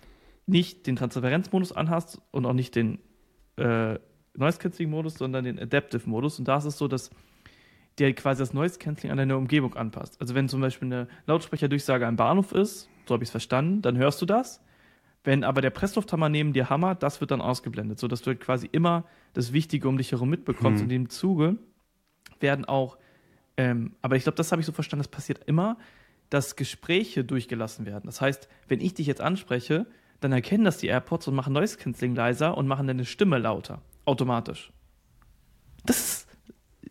[0.46, 2.98] nicht den Transparenzmodus anhast und auch nicht den
[3.56, 3.98] äh,
[4.34, 6.38] Noise Cancelling Modus, sondern den Adaptive Modus.
[6.38, 7.10] Und da ist es so, dass
[7.98, 10.20] der quasi das Noise Cancelling an deine Umgebung anpasst.
[10.20, 13.98] Also wenn zum Beispiel eine Lautsprecherdurchsage am Bahnhof ist, so habe ich es verstanden, dann
[13.98, 14.62] hörst du das.
[15.24, 18.68] Wenn aber der Presslufthammer neben dir hammert, das wird dann ausgeblendet, sodass du halt quasi
[18.70, 20.80] immer das Wichtige um dich herum mitbekommst.
[20.80, 20.86] Hm.
[20.86, 21.58] Und in dem Zuge
[22.40, 22.98] werden auch,
[23.56, 25.78] ähm, aber ich glaube, das habe ich so verstanden, das passiert immer,
[26.30, 28.06] dass Gespräche durchgelassen werden.
[28.06, 29.86] Das heißt, wenn ich dich jetzt anspreche,
[30.20, 33.82] dann erkennen das die AirPods und machen Noise Cancelling leiser und machen deine Stimme lauter,
[34.04, 34.72] automatisch.
[35.84, 36.28] Das ist,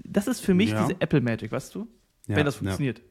[0.03, 0.85] das ist für mich Ja.
[0.87, 1.87] diese Apple Magic, weißt du?
[2.27, 2.59] Ja, wenn das ja.
[2.59, 3.01] funktioniert.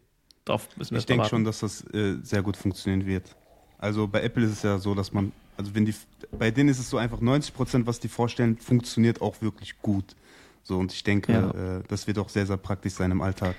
[0.45, 3.37] Darauf müssen wir Ich denke schon, dass das äh, sehr gut funktionieren wird.
[3.79, 5.95] Also bei Apple ist es ja so, dass man, also wenn die,
[6.39, 10.17] bei denen ist es so einfach 90 Prozent, was die vorstellen, funktioniert auch wirklich gut.
[10.63, 11.79] So und ich denke, Ja.
[11.79, 13.57] äh, das wird auch sehr, sehr praktisch sein im Alltag.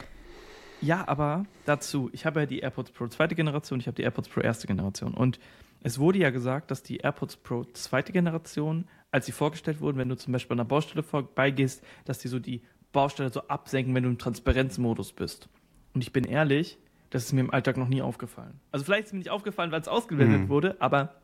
[0.82, 4.30] Ja, aber dazu, ich habe ja die AirPods Pro zweite Generation, ich habe die AirPods
[4.30, 5.13] Pro erste Generation.
[5.13, 5.39] Und
[5.83, 10.09] es wurde ja gesagt, dass die AirPods Pro zweite Generation, als sie vorgestellt wurden, wenn
[10.09, 14.03] du zum Beispiel an einer Baustelle vorbeigehst, dass die so die Baustelle so absenken, wenn
[14.03, 15.49] du im Transparenzmodus bist.
[15.93, 16.77] Und ich bin ehrlich,
[17.09, 18.59] das ist mir im Alltag noch nie aufgefallen.
[18.71, 20.49] Also vielleicht ist mir nicht aufgefallen, weil es ausgeblendet Hm.
[20.49, 21.15] wurde, aber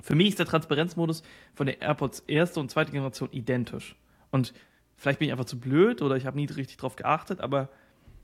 [0.00, 1.22] für mich ist der Transparenzmodus
[1.54, 3.96] von der AirPods erste und zweite Generation identisch.
[4.30, 4.52] Und
[4.96, 7.68] vielleicht bin ich einfach zu blöd oder ich habe nie richtig drauf geachtet, aber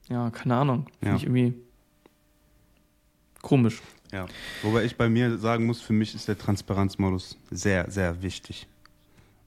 [0.09, 0.87] ja, keine Ahnung.
[1.01, 1.17] Finde Ja.
[1.17, 1.55] ich irgendwie
[3.45, 3.81] komisch.
[4.11, 4.27] Ja.
[4.63, 8.67] Wobei ich bei mir sagen muss, für mich ist der Transparenzmodus sehr, sehr wichtig.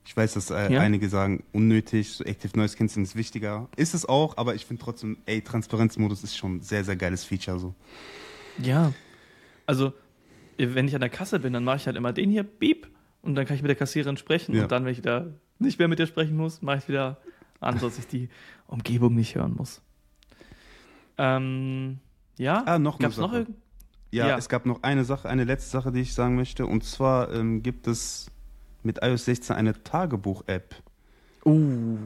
[0.05, 0.81] Ich weiß, dass äh, Ja?
[0.81, 3.67] einige sagen, unnötig, so Active Noise Cancelling ist wichtiger.
[3.75, 7.25] Ist es auch, aber ich finde trotzdem, ey, Transparenzmodus ist schon ein sehr, sehr geiles
[7.25, 7.59] Feature.
[7.59, 7.75] So.
[8.61, 8.93] Ja.
[9.65, 9.91] Also,
[10.57, 12.87] wenn ich an der Kasse bin, dann mache ich halt immer den hier, beep,
[13.21, 14.55] und dann kann ich mit der Kassiererin sprechen.
[14.55, 14.63] Ja.
[14.63, 15.27] Und dann, wenn ich da
[15.59, 17.17] nicht mehr mit ihr sprechen muss, mache ich wieder
[17.59, 18.29] an, dass ich die
[18.67, 19.81] Umgebung nicht hören muss.
[21.17, 21.99] Ähm,
[22.37, 22.63] ja.
[22.65, 23.47] Ah, noch eine Gab's noch Sache.
[24.17, 24.37] Ja, Ja.
[24.37, 26.65] es gab noch eine Sache, eine letzte Sache, die ich sagen möchte.
[26.65, 28.29] Und zwar ähm, gibt es
[28.83, 30.75] mit iOS 16 eine Tagebuch-App.
[31.45, 31.97] Uh,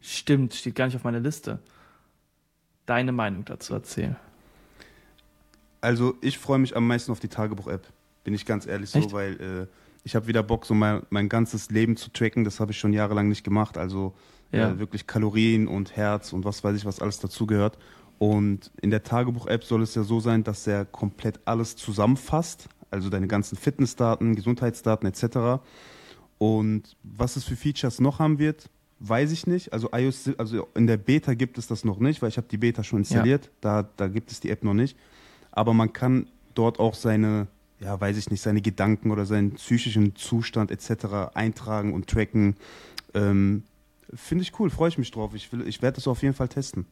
[0.00, 1.58] stimmt, steht gar nicht auf meiner Liste.
[2.86, 4.16] Deine Meinung dazu erzählen.
[5.80, 7.86] Also ich freue mich am meisten auf die Tagebuch-App,
[8.24, 9.12] bin ich ganz ehrlich so, Echt?
[9.12, 9.66] weil äh,
[10.02, 12.44] ich habe wieder Bock, so mein, mein ganzes Leben zu tracken.
[12.44, 13.76] Das habe ich schon jahrelang nicht gemacht.
[13.78, 14.14] Also
[14.52, 14.70] Ja.
[14.70, 17.78] äh, wirklich Kalorien und Herz und was weiß ich, was alles dazugehört.
[18.18, 23.10] Und in der Tagebuch-App soll es ja so sein, dass er komplett alles zusammenfasst, also
[23.10, 25.62] deine ganzen Fitnessdaten, Gesundheitsdaten etc.
[26.38, 28.68] Und was es für Features noch haben wird,
[29.00, 29.72] weiß ich nicht.
[29.72, 32.56] Also iOS, also in der Beta gibt es das noch nicht, weil ich habe die
[32.56, 33.50] Beta schon installiert.
[33.60, 34.96] Da, da gibt es die App noch nicht.
[35.52, 37.48] Aber man kann dort auch seine,
[37.80, 41.34] ja, weiß ich nicht, seine Gedanken oder seinen psychischen Zustand etc.
[41.34, 42.56] eintragen und tracken.
[43.14, 43.64] Ähm,
[44.12, 45.34] Finde ich cool, freue ich mich drauf.
[45.34, 46.86] Ich, will- ich werde das auf jeden Fall testen.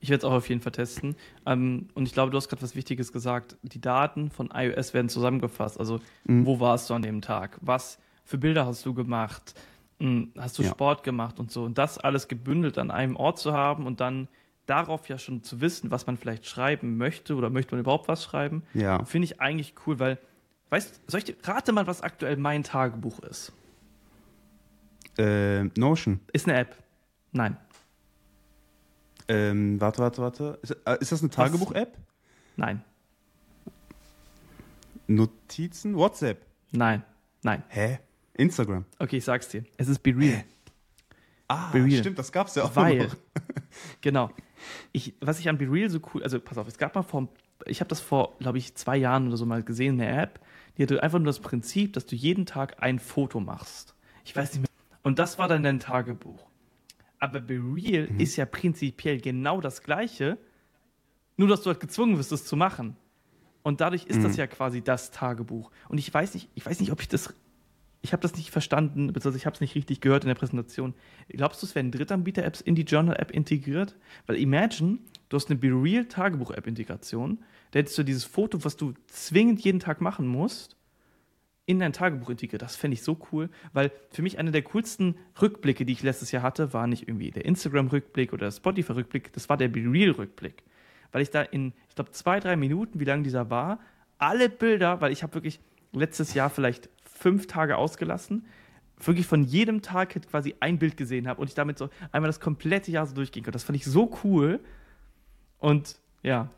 [0.00, 1.16] Ich werde es auch auf jeden Fall testen.
[1.44, 3.56] Ähm, und ich glaube, du hast gerade was Wichtiges gesagt.
[3.62, 5.78] Die Daten von iOS werden zusammengefasst.
[5.78, 6.46] Also, Mhm.
[6.46, 7.58] wo warst du an dem Tag?
[7.62, 9.54] Was für Bilder hast du gemacht?
[10.00, 10.70] Hm, Hast du Ja.
[10.70, 11.64] Sport gemacht und so?
[11.64, 14.28] Und das alles gebündelt an einem Ort zu haben und dann
[14.66, 18.22] darauf ja schon zu wissen, was man vielleicht schreiben möchte oder möchte man überhaupt was
[18.22, 19.02] schreiben, Ja.
[19.04, 20.18] finde ich eigentlich cool, weil,
[20.70, 23.52] weißt soll ich dir, rate mal, was aktuell mein Tagebuch ist?
[25.18, 26.20] Äh, Notion.
[26.32, 26.76] Ist eine App.
[27.32, 27.56] Nein.
[29.28, 30.58] Ähm, warte, warte, warte.
[30.62, 31.96] Ist, äh, ist das eine Tagebuch-App?
[32.56, 32.82] Nein.
[35.06, 35.96] Notizen?
[35.96, 36.44] WhatsApp?
[36.72, 37.02] Nein.
[37.42, 37.62] Nein.
[37.68, 37.98] Hä?
[38.34, 38.84] Instagram?
[38.98, 39.64] Okay, ich sag's dir.
[39.76, 40.44] Es ist Be Real.
[41.48, 42.00] Ah, Be Real.
[42.00, 43.16] stimmt, das gab's ja auch Weil, noch.
[44.00, 44.30] genau,
[44.92, 47.28] ich, was ich an Be Real so cool, also pass auf, es gab mal vor,
[47.64, 50.40] ich habe das vor, glaube ich, zwei Jahren oder so mal gesehen, eine App,
[50.76, 53.94] die hatte einfach nur das Prinzip, dass du jeden Tag ein Foto machst.
[54.24, 54.68] Ich weiß nicht mehr.
[55.02, 56.46] Und das war dann dein Tagebuch.
[57.18, 58.20] Aber Be Real Mhm.
[58.20, 60.38] ist ja prinzipiell genau das Gleiche,
[61.36, 62.96] nur dass du halt gezwungen wirst, es zu machen.
[63.62, 64.22] Und dadurch ist Mhm.
[64.22, 65.70] das ja quasi das Tagebuch.
[65.88, 67.34] Und ich weiß nicht, ich weiß nicht, ob ich das
[68.00, 70.94] ich habe das nicht verstanden, beziehungsweise ich habe es nicht richtig gehört in der Präsentation.
[71.30, 73.96] Glaubst du, es werden Drittanbieter-Apps in die Journal-App integriert?
[74.28, 77.38] Weil imagine, du hast eine BeReal Tagebuch-App-Integration,
[77.72, 80.76] da hättest du dieses Foto, was du zwingend jeden Tag machen musst,
[81.68, 82.62] in dein Tagebuch integriert.
[82.62, 86.32] Das fände ich so cool, weil für mich einer der coolsten Rückblicke, die ich letztes
[86.32, 90.62] Jahr hatte, war nicht irgendwie der Instagram-Rückblick oder der Spotify-Rückblick, das war der BeReal-Rückblick.
[91.12, 93.80] Weil ich da in, ich glaube, zwei, drei Minuten, wie lang dieser war,
[94.16, 95.60] alle Bilder, weil ich habe wirklich
[95.92, 98.46] letztes Jahr vielleicht fünf Tage ausgelassen,
[98.98, 102.40] wirklich von jedem Tag quasi ein Bild gesehen habe und ich damit so einmal das
[102.40, 103.56] komplette Jahr so durchgehen konnte.
[103.56, 104.60] Das fand ich so cool.
[105.58, 106.48] Und ja,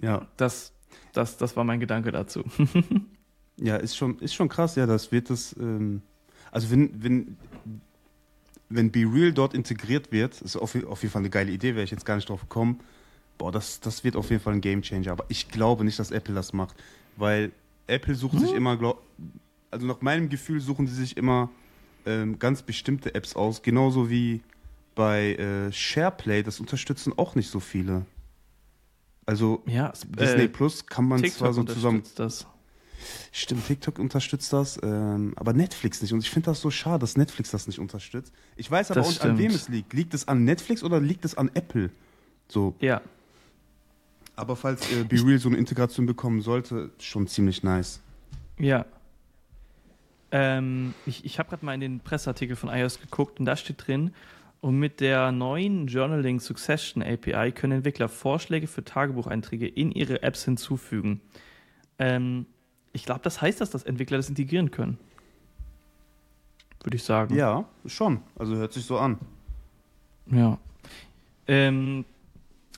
[0.00, 0.72] Ja, das,
[1.12, 2.44] das, das war mein Gedanke dazu.
[3.56, 6.02] ja, ist schon, ist schon krass, ja, das wird das, ähm,
[6.50, 7.36] also wenn, wenn,
[8.68, 11.84] wenn Be Real dort integriert wird, ist auf, auf jeden Fall eine geile Idee, wäre
[11.84, 12.80] ich jetzt gar nicht drauf gekommen.
[13.38, 15.12] Boah, das, das wird auf jeden Fall ein Game Changer.
[15.12, 16.76] Aber ich glaube nicht, dass Apple das macht.
[17.16, 17.52] Weil
[17.86, 19.02] Apple sucht sich immer, glaub,
[19.70, 21.50] also nach meinem Gefühl suchen sie sich immer
[22.06, 23.62] ähm, ganz bestimmte Apps aus.
[23.62, 24.40] Genauso wie
[24.94, 28.06] bei äh, SharePlay, das unterstützen auch nicht so viele.
[29.26, 32.02] Also Ja, Disney äh, Plus kann man TikTok zwar so zusammen.
[32.14, 32.46] das.
[33.32, 36.12] Stimmt, TikTok unterstützt das, ähm, aber Netflix nicht.
[36.12, 38.32] Und ich finde das so schade, dass Netflix das nicht unterstützt.
[38.56, 39.92] Ich weiß aber auch nicht, an wem es liegt.
[39.92, 41.90] Liegt es an Netflix oder liegt es an Apple?
[42.48, 42.74] So.
[42.80, 43.00] Ja,
[44.36, 48.00] Aber falls äh, Be Real so eine Integration bekommen sollte, schon ziemlich nice.
[48.58, 48.86] ja.
[50.30, 53.86] Ähm, ich ich habe gerade mal in den Presseartikel von iOS geguckt und da steht
[53.86, 54.10] drin,
[54.64, 60.46] und mit der neuen Journaling Succession API können Entwickler Vorschläge für Tagebucheinträge in ihre Apps
[60.46, 61.20] hinzufügen.
[61.98, 62.46] Ähm,
[62.94, 64.98] ich glaube, das heißt, dass das Entwickler das integrieren können.
[66.82, 67.34] Würde ich sagen.
[67.34, 68.20] Ja, schon.
[68.38, 69.18] Also hört sich so an.
[70.30, 70.58] Ja.
[71.46, 72.04] Ähm,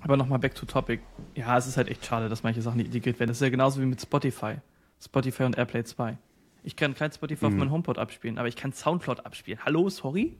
[0.02, 1.00] aber nochmal back to topic.
[1.34, 3.28] Ja, es ist halt echt schade, dass manche Sachen nicht integriert werden.
[3.28, 4.56] Das ist ja genauso wie mit Spotify.
[5.00, 6.16] Spotify und Airplay 2.
[6.62, 7.58] Ich kann kein Spotify auf Mhm.
[7.58, 9.60] meinem HomePod abspielen, aber ich kann Soundcloud abspielen.
[9.64, 10.36] Hallo, sorry?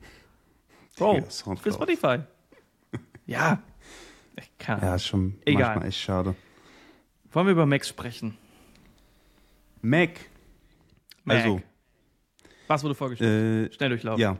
[0.97, 1.75] Bro, Ja, ich will Soundcloud.
[1.75, 2.19] Spotify.
[3.25, 3.61] ja.
[4.39, 4.81] Ich kann.
[4.81, 5.63] Ja, ist schon Egal.
[5.69, 6.35] manchmal echt schade.
[7.31, 8.37] Wollen wir über Macs sprechen?
[9.89, 10.11] Mac.
[11.23, 11.37] Mac.
[11.37, 11.61] Also,
[12.67, 13.71] Was wurde vorgestellt?
[13.71, 14.21] äh, Schnell durchlaufen.
[14.21, 14.37] ja.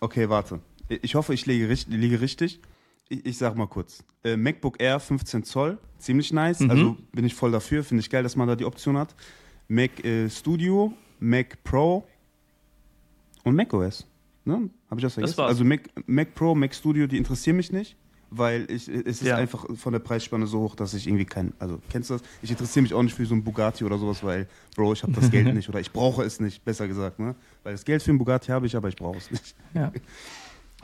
[0.00, 0.60] Okay, warte.
[0.88, 2.60] Ich hoffe, ich liege, richt- liege richtig.
[3.08, 4.04] Ich, ich sag mal kurz.
[4.24, 6.60] Äh, MacBook Air 15 Zoll, ziemlich nice.
[6.60, 6.70] Mhm.
[6.70, 7.84] Also bin ich voll dafür.
[7.84, 9.14] Finde ich geil, dass man da die Option hat.
[9.68, 12.06] Mac äh, Studio, Mac Pro
[13.44, 14.06] und Mac OS.
[14.44, 14.68] Ne?
[14.90, 15.38] Habe ich das vergessen?
[15.38, 15.48] war's.
[15.50, 17.96] also Mac, Mac Pro, Mac Studio, die interessieren mich nicht.
[18.36, 19.36] Weil ich, es ist Ja.
[19.36, 22.22] einfach von der Preisspanne so hoch, dass ich irgendwie kein, also kennst du das?
[22.42, 25.12] Ich interessiere mich auch nicht für so einen Bugatti oder sowas, weil, Bro, ich habe
[25.12, 27.34] das Geld nicht oder ich brauche es nicht, besser gesagt, ne?
[27.62, 29.54] Weil das Geld für einen Bugatti habe ich, aber ich brauche es nicht.
[29.74, 29.92] Ja.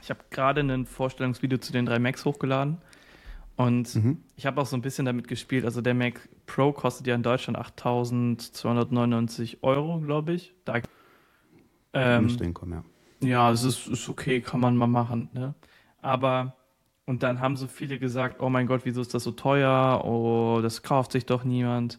[0.03, 2.79] Ich habe gerade ein Vorstellungsvideo zu den drei Macs hochgeladen
[3.57, 4.17] und Mhm.
[4.35, 5.67] ich habe auch so ein bisschen damit gespielt.
[5.67, 10.55] Also der Mac Pro kostet ja in Deutschland 8.299 Euro, glaube ich.
[10.65, 10.81] Da,
[11.93, 12.83] Ähm, nicht hinkommen,
[13.21, 13.29] ja.
[13.29, 15.29] ja, es ist, ist okay, kann man mal machen.
[15.35, 15.55] Ne?
[16.01, 16.57] Aber
[17.11, 20.03] und dann haben so viele gesagt, oh mein Gott, wieso ist das so teuer?
[20.05, 21.99] Oh, das kauft sich doch niemand.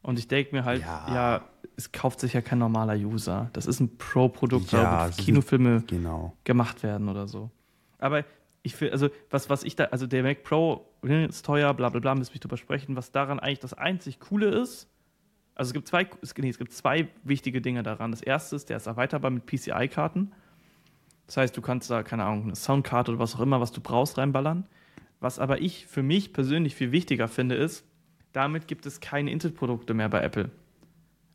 [0.00, 1.14] Und ich denke mir halt, Ja.
[1.14, 1.40] ja.
[1.76, 3.50] es kauft sich ja kein normaler User.
[3.52, 6.32] Das ist ein Pro-Produkt, Ja, wo ist Kinofilme Genau.
[6.44, 7.50] gemacht werden oder so.
[7.98, 8.24] Aber
[8.62, 11.90] ich finde, also was, was ich da, also der Mac Pro ne, ist teuer, bla
[11.90, 14.88] bla bla, müssen wir drüber sprechen, was daran eigentlich das einzig Coole ist.
[15.54, 18.10] Also es gibt zwei, nee, es gibt zwei wichtige Dinge daran.
[18.10, 20.32] Das erste ist, der ist erweiterbar mit PCI-Karten.
[21.26, 23.80] Das heißt, du kannst da, keine Ahnung, eine Soundkarte oder was auch immer, was du
[23.80, 24.64] brauchst, reinballern.
[25.20, 27.84] Was aber ich für mich persönlich viel wichtiger finde, ist,
[28.32, 30.50] damit gibt es keine Intel-Produkte mehr bei Apple.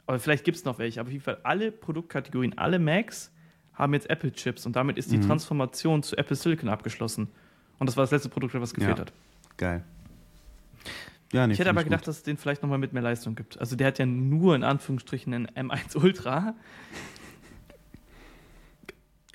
[0.05, 0.99] Aber vielleicht gibt es noch welche.
[0.99, 3.31] Aber auf jeden Fall alle Produktkategorien, alle Macs
[3.73, 5.27] haben jetzt Apple-Chips und damit ist die Mhm.
[5.27, 7.27] Transformation zu Apple Silicon abgeschlossen.
[7.79, 9.01] Und das war das letzte Produkt, was gefehlt Ja.
[9.05, 9.13] hat.
[9.57, 9.83] Geil.
[11.33, 12.07] Ja, nee, Ich hätte aber gedacht, gut.
[12.09, 13.57] dass es den vielleicht nochmal mit mehr Leistung gibt.
[13.59, 16.53] Also der hat ja nur in Anführungsstrichen einen M1 Ultra.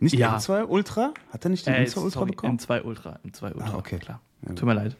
[0.00, 0.30] Nicht Ja.
[0.32, 1.14] den M2 Ultra?
[1.30, 2.59] Hat er nicht den Äh, M2 Ultra sorry, bekommen?
[2.59, 3.18] M2 Ultra.
[3.26, 3.98] M2 Ultra, Ah, okay.
[3.98, 4.20] klar.
[4.42, 4.96] Ja, Tut mir leid.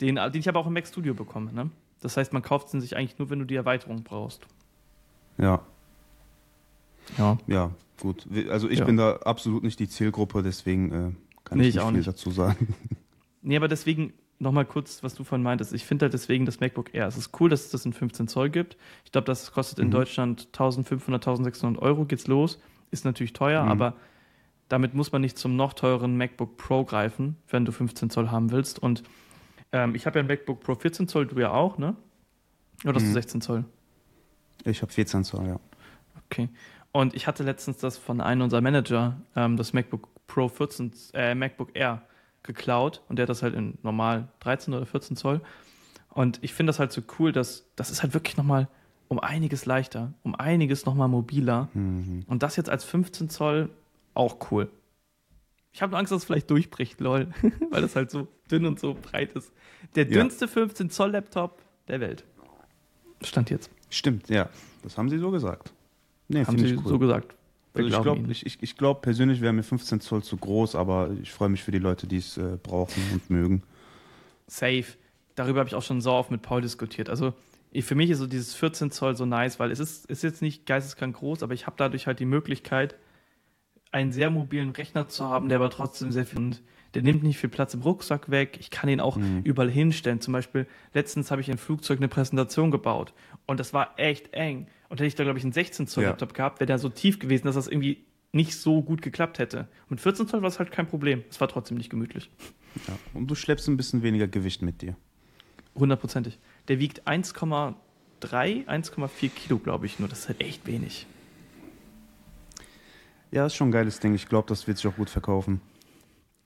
[0.00, 1.52] Den, den ich aber auch im Mac Studio bekomme.
[1.52, 1.70] Ne?
[2.00, 4.46] Das heißt, man kauft den sich eigentlich nur, wenn du die Erweiterung brauchst.
[5.38, 5.60] Ja,
[7.18, 7.38] Ja.
[7.46, 8.26] ja, gut.
[8.50, 8.84] Also ich Ja.
[8.84, 11.12] bin da absolut nicht die Zielgruppe, deswegen äh,
[11.44, 12.08] kann Nee, ich ich nicht auch viel nicht.
[12.08, 12.74] dazu sagen.
[13.42, 15.72] Nee, aber deswegen nochmal kurz, was du vorhin meintest.
[15.72, 17.06] Ich finde halt deswegen das MacBook Air.
[17.06, 18.76] Es ist cool, dass es das in 15 Zoll gibt.
[19.06, 19.92] Ich glaube, das kostet in Mhm.
[19.92, 22.58] Deutschland 1500, 1600 Euro, geht's los.
[22.90, 23.70] Ist natürlich teuer, Mhm.
[23.70, 23.94] aber
[24.68, 28.50] damit muss man nicht zum noch teureren MacBook Pro greifen, wenn du 15 Zoll haben
[28.52, 28.78] willst.
[28.78, 29.02] Und
[29.72, 31.96] ähm, ich habe ja ein MacBook Pro 14 Zoll, du ja auch, ne?
[32.84, 33.14] Oder hast du Mhm.
[33.14, 33.64] 16 Zoll?
[34.64, 35.60] Ich habe 14 Zoll, ja.
[36.26, 36.48] Okay.
[36.92, 41.34] Und ich hatte letztens das von einem unserer Manager, ähm, das MacBook Pro 14, äh,
[41.34, 42.02] MacBook Air
[42.42, 45.40] geklaut und der hat das halt in normal 13 oder 14 Zoll.
[46.08, 48.68] Und ich finde das halt so cool, dass das ist halt wirklich nochmal
[49.10, 51.68] um einiges leichter, um einiges nochmal mobiler.
[51.74, 52.22] Mhm.
[52.28, 53.68] Und das jetzt als 15 Zoll
[54.14, 54.70] auch cool.
[55.72, 57.28] Ich habe nur Angst, dass es vielleicht durchbricht, lol,
[57.70, 59.52] weil das halt so dünn und so breit ist.
[59.96, 60.12] Der Ja.
[60.12, 62.24] dünnste 15 Zoll Laptop der Welt.
[63.22, 63.68] Stand jetzt.
[63.90, 64.48] Stimmt, ja.
[64.84, 65.72] Das haben sie so gesagt.
[66.28, 66.86] Nee, Haben sie ich cool.
[66.86, 67.34] so gesagt.
[67.74, 71.10] Also ich glaube, ich, ich, ich glaub, persönlich wäre mir 15 Zoll zu groß, aber
[71.20, 73.62] ich freue mich für die Leute, die es äh, brauchen und mögen.
[74.46, 74.84] Safe.
[75.34, 77.08] Darüber habe ich auch schon so oft mit Paul diskutiert.
[77.10, 77.34] Also
[77.72, 80.42] ich, für mich ist so dieses 14 Zoll so nice, weil es ist, ist jetzt
[80.42, 82.96] nicht geisteskrank groß, aber ich habe dadurch halt die Möglichkeit,
[83.92, 86.62] einen sehr mobilen Rechner zu haben, der aber trotzdem sehr viel, und
[86.94, 88.56] der nimmt nicht viel Platz im Rucksack weg.
[88.60, 89.42] Ich kann ihn auch Mhm.
[89.44, 90.20] überall hinstellen.
[90.20, 93.12] Zum Beispiel, letztens habe ich im Flugzeug eine Präsentation gebaut
[93.46, 94.66] und das war echt eng.
[94.88, 96.10] Und hätte ich da, glaube ich, einen 16 Zoll Ja.
[96.10, 99.68] Laptop gehabt, wäre der so tief gewesen, dass das irgendwie nicht so gut geklappt hätte.
[99.84, 101.22] Und mit 14 Zoll war es halt kein Problem.
[101.30, 102.30] Es war trotzdem nicht gemütlich.
[102.88, 102.96] Ja.
[103.14, 104.96] Und du schleppst ein bisschen weniger Gewicht mit dir.
[105.76, 106.38] Hundertprozentig.
[106.70, 107.74] Der wiegt 1,3,
[108.20, 110.08] 1,4 Kilo, glaube ich nur.
[110.08, 111.04] Das ist halt echt wenig.
[113.32, 114.14] Ja, ist schon ein geiles Ding.
[114.14, 115.60] Ich glaube, das wird sich auch gut verkaufen.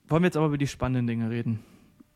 [0.08, 1.60] Wollen wir jetzt aber über die spannenden Dinge reden?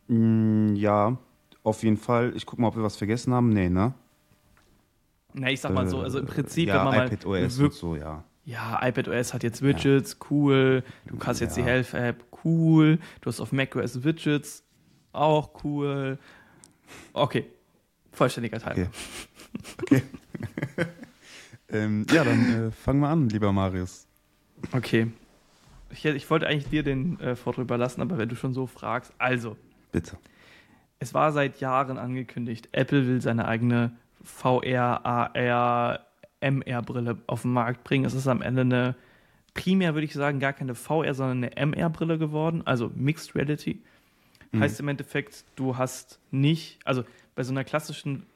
[0.07, 1.19] Mm, ja,
[1.63, 2.33] auf jeden Fall.
[2.35, 3.51] Ich guck mal, ob wir was vergessen haben.
[3.51, 3.93] Nee, ne?
[5.35, 7.59] Na, ich sag mal so, also im Prinzip, Äh, ja, wenn man iPad mal OS
[7.59, 8.25] wirk- und so, ja.
[8.47, 10.83] Ja, iPadOS hat jetzt Widgets, cool.
[11.05, 13.01] Du hast jetzt die Health-App, cool.
[13.21, 14.65] Du hast auf macOS Widgets,
[15.13, 16.19] auch cool.
[17.13, 17.45] Okay,
[18.13, 18.73] vollständiger Teil.
[18.73, 18.89] Okay.
[19.83, 20.03] Okay.
[21.71, 24.07] ähm, ja, dann äh, fangen wir an, lieber Marius.
[24.73, 25.09] Okay.
[25.91, 29.13] Ich, ich wollte eigentlich dir den äh, Vortrag überlassen, aber wenn du schon so fragst.
[29.19, 29.57] Also,
[29.93, 30.19] Bitte.
[30.99, 33.93] es war seit Jahren angekündigt, Apple will seine eigene
[34.23, 36.01] VR, AR,
[36.41, 38.05] MR-Brille auf den Markt bringen.
[38.05, 38.95] Es ist am Ende eine,
[39.55, 43.81] primär würde ich sagen, gar keine VR, sondern eine MR-Brille geworden, also Mixed Reality.
[44.57, 47.05] Heißt im Endeffekt, du hast nicht, also
[47.39, 48.27] bei so einer klassischen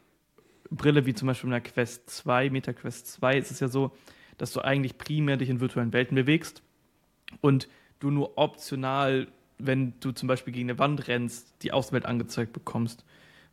[0.71, 3.91] Brille wie zum Beispiel einer Quest 2, Meta Quest 2, ist es ja so,
[4.39, 6.63] dass du eigentlich primär dich in virtuellen Welten bewegst
[7.41, 7.67] und
[7.99, 9.27] du nur optional,
[9.59, 13.05] wenn du zum Beispiel gegen eine Wand rennst, die Außenwelt angezeigt bekommst.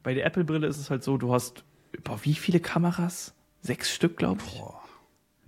[0.03, 1.63] Bei der Apple-Brille ist es halt so, du hast,
[2.03, 3.33] boah, wie viele Kameras?
[3.63, 4.61] Sechs Stück, glaube ich.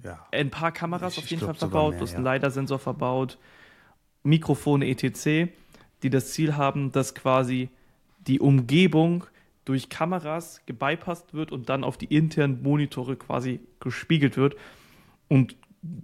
[0.03, 0.25] Ja.
[0.31, 2.17] Ein paar Kameras Ich auf jeden Fall verbaut, mehr, du hast ja.
[2.17, 3.37] einen LiDAR-Sensor verbaut,
[4.23, 5.51] Mikrofone etc.,
[6.01, 7.69] die das Ziel haben, dass quasi
[8.25, 9.25] die Umgebung
[9.65, 14.55] durch Kameras gebypasst wird und dann auf die internen Monitore quasi gespiegelt wird.
[15.27, 15.55] Und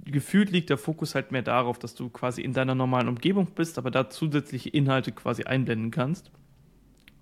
[0.06, 3.78] gefühlt liegt der Fokus halt mehr darauf, dass du quasi in deiner normalen Umgebung bist,
[3.78, 6.32] aber da zusätzliche Inhalte quasi einblenden kannst.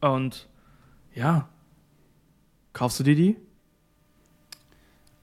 [0.02, 0.48] Und
[1.14, 1.50] ja,
[2.74, 3.38] kaufst du dir die?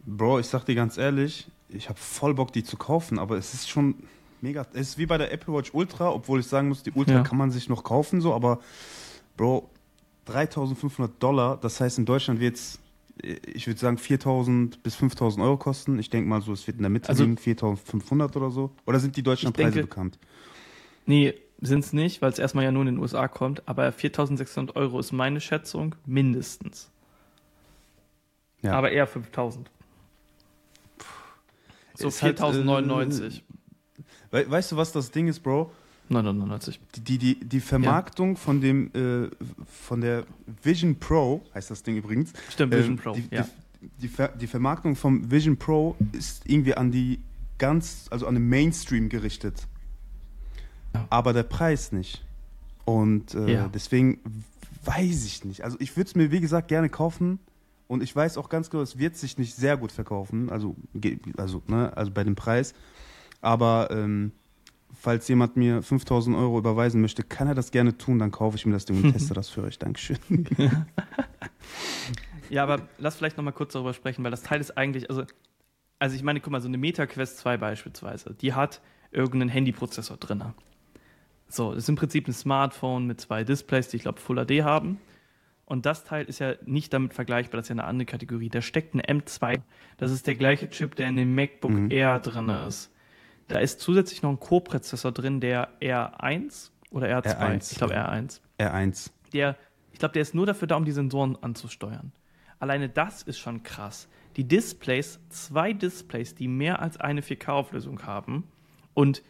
[0.05, 3.55] Bro, ich sag dir ganz ehrlich, ich habe voll Bock, die zu kaufen, aber es
[3.55, 3.95] ist schon
[4.41, 4.67] mega.
[4.73, 7.23] Es ist wie bei der Apple Watch Ultra, obwohl ich sagen muss, die Ultra Ja.
[7.23, 8.59] kann man sich noch kaufen, so, aber
[9.37, 9.71] Bro,
[10.27, 12.79] 3500 Dollar, das heißt in Deutschland wird es,
[13.23, 15.99] ich würde sagen, 4000 bis 5000 Euro kosten.
[15.99, 18.71] Ich denke mal so, es wird in der Mitte Also- liegen, 4500 oder so.
[18.87, 20.19] Oder sind die Deutschlandpreise denke- bekannt?
[21.07, 24.77] Nee, sind es nicht, weil es erstmal ja nur in den USA kommt, aber 4600
[24.77, 26.91] Euro ist meine Schätzung mindestens.
[28.63, 28.75] Ja.
[28.75, 29.71] Aber eher 5000.
[31.95, 33.45] So Ist halt, 4099.
[34.31, 35.71] We weißt du, was das Ding ist, Bro?
[36.13, 36.81] 999.
[36.97, 39.29] Die, die, die Vermarktung von dem, äh,
[39.67, 40.25] von der
[40.63, 43.13] Vision Pro, heißt das Ding übrigens, Stimmt, Vision Ähm, Pro.
[43.15, 43.49] Die, ja.
[43.99, 47.21] die, Ver die Vermarktung vom Vision Pro ist irgendwie an die
[47.59, 49.67] ganz, also an den Mainstream gerichtet.
[50.95, 51.07] Ja.
[51.11, 52.25] Aber der Preis nicht.
[52.85, 53.69] Und äh, Ja.
[53.73, 54.19] deswegen
[54.85, 55.63] weiß ich nicht.
[55.65, 57.39] Also ich würde es mir, wie gesagt, gerne kaufen.
[57.89, 60.51] Und ich weiß auch ganz genau, es wird sich nicht sehr gut verkaufen.
[60.51, 60.77] Also,
[61.37, 62.75] also, ne, also bei dem Preis.
[63.43, 64.33] Aber ähm,
[65.03, 68.21] falls jemand mir 5000 Euro überweisen möchte, kann er das gerne tun.
[68.21, 69.79] Dann kaufe ich mir das Ding und teste das für euch.
[69.79, 70.19] Dankeschön.
[72.51, 75.25] Ja, aber lass vielleicht noch mal kurz darüber sprechen, weil das Teil ist eigentlich, also,
[75.99, 80.19] also ich meine, guck mal, so eine Meta Quest 2 beispielsweise, die hat irgendeinen Handyprozessor
[80.19, 80.45] drin.
[81.49, 84.63] So, das ist im Prinzip ein Smartphone mit zwei Displays, die ich glaube Full HD
[84.65, 85.01] haben.
[85.65, 88.51] Und das Teil ist ja nicht damit vergleichbar, das ist ja eine andere Kategorie.
[88.51, 89.63] Da steckt ein M2.
[89.97, 92.92] Das ist der gleiche Chip, der in dem MacBook Air drin ist.
[93.49, 97.39] Da ist zusätzlich noch ein Co-Prozessor drin, der R1 oder R2.
[97.39, 98.11] R1, ich glaube ja.
[98.11, 99.11] R1 R1.
[99.33, 99.57] der,
[99.93, 102.13] ich glaube, der ist nur dafür da, um die Sensoren anzusteuern.
[102.59, 104.09] Alleine das ist schon krass.
[104.37, 108.45] Die Displays, zwei Displays, die mehr als eine 4K-Auflösung haben
[108.95, 109.23] und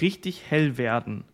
[0.00, 1.24] richtig hell werden.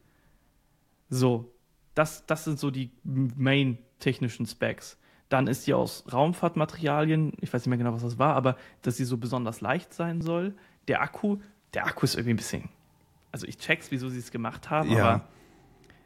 [1.09, 1.53] So,
[1.94, 4.98] das, das sind so die main technischen Specs.
[5.29, 8.96] Dann ist die aus Raumfahrtmaterialien, ich weiß nicht mehr genau, was das war, aber dass
[8.96, 10.55] sie so besonders leicht sein soll.
[10.87, 11.38] Der Akku,
[11.74, 12.68] der Akku ist irgendwie ein bisschen.
[13.32, 15.04] Also ich check's, wieso sie es gemacht haben, Ja.
[15.04, 15.28] aber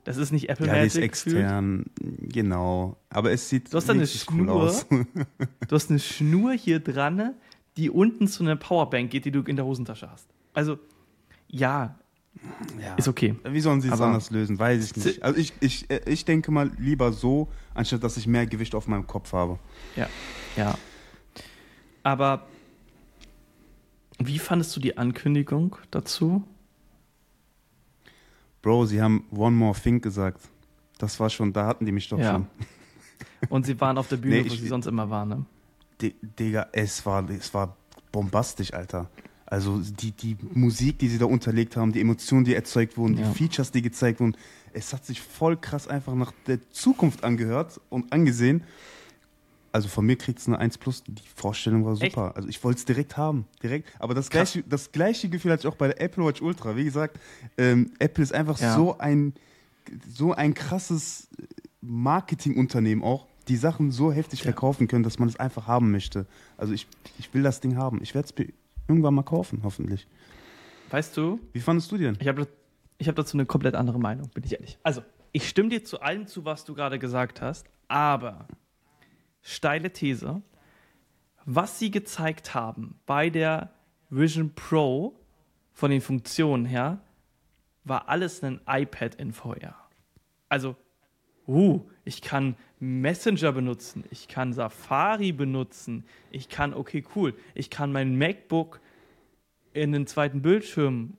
[0.04, 1.36] das ist nicht Apple Ja, die ist Magic gefühlt.
[1.36, 2.96] extern, genau.
[3.10, 4.50] Aber es sieht Du hast eine Schnur.
[4.54, 4.86] aus.
[5.68, 7.34] Du hast eine Schnur hier dran,
[7.76, 10.26] die unten zu einer Powerbank geht, die du in der Hosentasche hast.
[10.54, 10.78] Also,
[11.48, 11.98] ja,
[12.80, 12.94] ja.
[12.94, 13.34] ist okay.
[13.44, 14.58] Wie sollen sie es anders lösen?
[14.58, 15.22] Weiß ich nicht.
[15.22, 18.86] Also ich, ich, äh, ich denke mal lieber so, anstatt dass ich mehr Gewicht auf
[18.88, 19.58] meinem Kopf habe.
[19.96, 20.08] Ja,
[20.56, 20.78] ja.
[22.02, 22.46] Aber
[24.18, 26.44] wie fandest du die Ankündigung dazu?
[28.62, 30.40] Bro, sie haben One More Thing gesagt.
[30.98, 32.32] Das war schon, da hatten die mich doch Ja.
[32.32, 32.46] schon.
[33.50, 35.28] Und sie waren auf der Bühne, Nee, wo sie sonst immer waren.
[35.28, 35.46] Ne?
[36.00, 37.76] Di- Digga, es war, es war
[38.10, 39.08] bombastisch, Alter.
[39.46, 43.28] Also die, die Musik, die sie da unterlegt haben, die Emotionen, die erzeugt wurden, Ja.
[43.30, 44.36] die Features, die gezeigt wurden,
[44.72, 48.64] es hat sich voll krass einfach nach der Zukunft angehört und angesehen.
[49.72, 51.02] Also von mir kriegt es eine 1 plus.
[51.04, 52.12] Die Vorstellung war Echt?
[52.14, 52.32] super.
[52.36, 53.46] Also ich wollte es direkt haben.
[53.62, 53.88] Direkt.
[53.98, 54.52] Aber das Krass.
[54.52, 56.76] gleiche, das gleiche Gefühl hatte ich auch bei der Apple Watch Ultra.
[56.76, 57.18] Wie gesagt,
[57.58, 58.74] ähm, Apple ist einfach Ja.
[58.74, 59.34] so ein
[60.06, 61.28] so ein krasses
[61.80, 64.44] Marketingunternehmen auch, die Sachen so heftig Ja.
[64.44, 66.26] verkaufen können, dass man es einfach haben möchte.
[66.58, 66.86] Also ich,
[67.18, 68.00] ich will das Ding haben.
[68.02, 68.52] Ich werde es mir
[68.86, 70.06] irgendwann mal kaufen, hoffentlich.
[70.90, 72.16] Weißt du, Wie fandest du die denn?
[72.20, 72.46] ich habe
[72.98, 74.78] ich hab dazu eine komplett andere Meinung, bin ich ehrlich.
[74.82, 75.02] Also,
[75.32, 78.46] ich stimme dir zu allem zu, was du gerade gesagt hast, Aber,
[79.48, 80.42] steile These,
[81.44, 83.72] was sie gezeigt haben bei der
[84.10, 85.18] Vision Pro
[85.72, 87.00] von den Funktionen her,
[87.84, 89.74] war alles ein iPad in VR.
[90.50, 90.76] Also,
[91.46, 97.90] uh, ich kann Messenger benutzen, ich kann Safari benutzen, ich kann, okay, cool, ich kann
[97.90, 98.80] mein MacBook
[99.72, 101.16] in den zweiten Bildschirm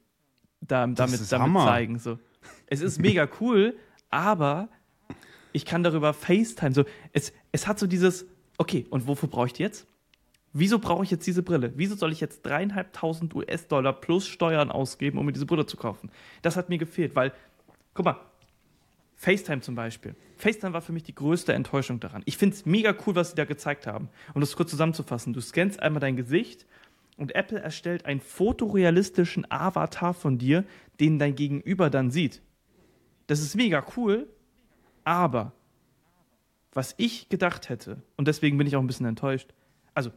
[0.62, 1.98] da, damit, damit zeigen.
[1.98, 2.20] So.
[2.68, 3.76] Es ist mega cool,
[4.12, 4.70] aber
[5.52, 6.74] ich kann darüber FaceTime.
[6.74, 8.26] So, es, es hat so dieses,
[8.58, 9.88] okay, und wofür brauche ich die jetzt?
[10.52, 11.74] Wieso brauche ich jetzt diese Brille?
[11.76, 16.10] Wieso soll ich jetzt dreieinhalbtausend US-Dollar plus Steuern ausgeben, um mir diese Brille zu kaufen?
[16.42, 17.34] Das hat mir gefehlt, weil,
[17.94, 18.20] guck mal,
[19.16, 20.16] FaceTime zum Beispiel.
[20.38, 22.24] FaceTime war für mich die größte Enttäuschung daran.
[22.26, 24.10] Ich finde es mega cool, was sie da gezeigt haben.
[24.34, 26.66] Um das kurz zusammenzufassen, du scannst einmal dein Gesicht
[27.18, 30.64] und Apple erstellt einen fotorealistischen Avatar von dir,
[31.00, 32.42] den dein Gegenüber dann sieht.
[33.28, 34.28] Das ist mega cool,
[35.04, 35.52] aber
[36.80, 39.50] was ich gedacht hätte, und deswegen bin ich auch ein bisschen enttäuscht,
[39.94, 40.12] also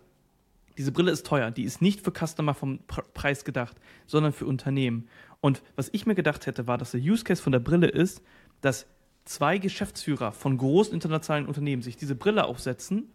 [0.79, 5.09] diese Brille ist teuer, die ist nicht für Customer vom Preis gedacht, sondern für Unternehmen.
[5.41, 8.23] Und was ich mir gedacht hätte, war, dass der Use Case von der Brille ist,
[8.61, 8.87] dass
[9.25, 13.11] zwei Geschäftsführer von großen internationalen Unternehmen sich diese Brille aufsetzen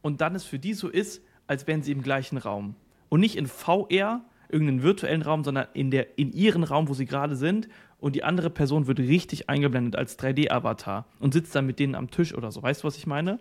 [0.00, 2.76] und dann es für die so ist, als wären sie im gleichen Raum.
[3.08, 7.06] Und nicht in VR, irgendeinen virtuellen Raum, sondern in, der, in ihren Raum, wo sie
[7.06, 7.68] gerade sind.
[8.02, 12.10] Und die andere Person wird richtig eingeblendet als 3D-Avatar und sitzt dann mit denen am
[12.10, 12.60] Tisch oder so.
[12.60, 13.38] Weißt du, was ich meine?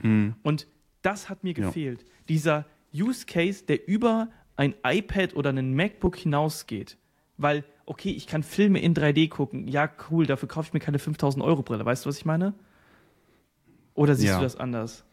[0.00, 0.36] Mhm.
[0.44, 0.68] Und
[1.02, 2.02] das hat mir gefehlt.
[2.02, 2.08] Ja.
[2.28, 6.98] Dieser Use Case, der über ein iPad oder einen MacBook hinausgeht.
[7.36, 9.66] Weil, okay, ich kann Filme in 3D gucken.
[9.66, 11.84] Ja, cool, dafür kaufe ich mir keine 5000 Euro Brille.
[11.84, 12.54] Weißt du, was ich meine?
[13.94, 14.38] Oder siehst ja.
[14.38, 15.04] du das anders?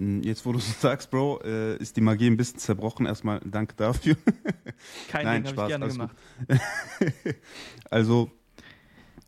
[0.00, 3.06] Hm, jetzt, wo du so sagst, Bro, äh, ist die Magie ein bisschen zerbrochen.
[3.06, 4.16] Erstmal danke dafür.
[5.08, 6.16] Kein Nein, Ding, Spaß, ich gerne gemacht.
[7.90, 8.30] also,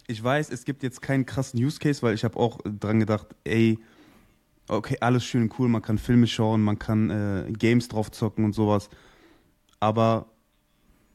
[0.09, 3.29] ich weiß, es gibt jetzt keinen krassen Use Case, weil ich habe auch dran gedacht,
[3.45, 3.79] ey,
[4.67, 8.45] okay, alles schön und cool, man kann Filme schauen, man kann äh, Games drauf zocken
[8.45, 8.89] und sowas.
[9.79, 10.27] Aber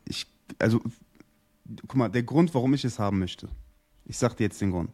[0.06, 0.28] ich,
[0.60, 0.82] also,
[1.88, 3.50] guck mal, der Grund, warum ich es haben möchte,
[4.06, 4.92] ich sag dir jetzt den Grund.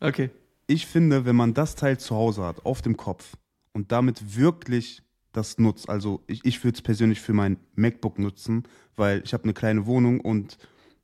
[0.00, 0.30] Okay.
[0.66, 3.36] Ich finde, wenn man das Teil zu Hause hat, auf dem Kopf,
[3.72, 5.02] und damit wirklich
[5.32, 8.64] das nutzt, also ich, ich würde es persönlich für mein MacBook nutzen,
[8.96, 10.58] weil ich habe eine kleine Wohnung und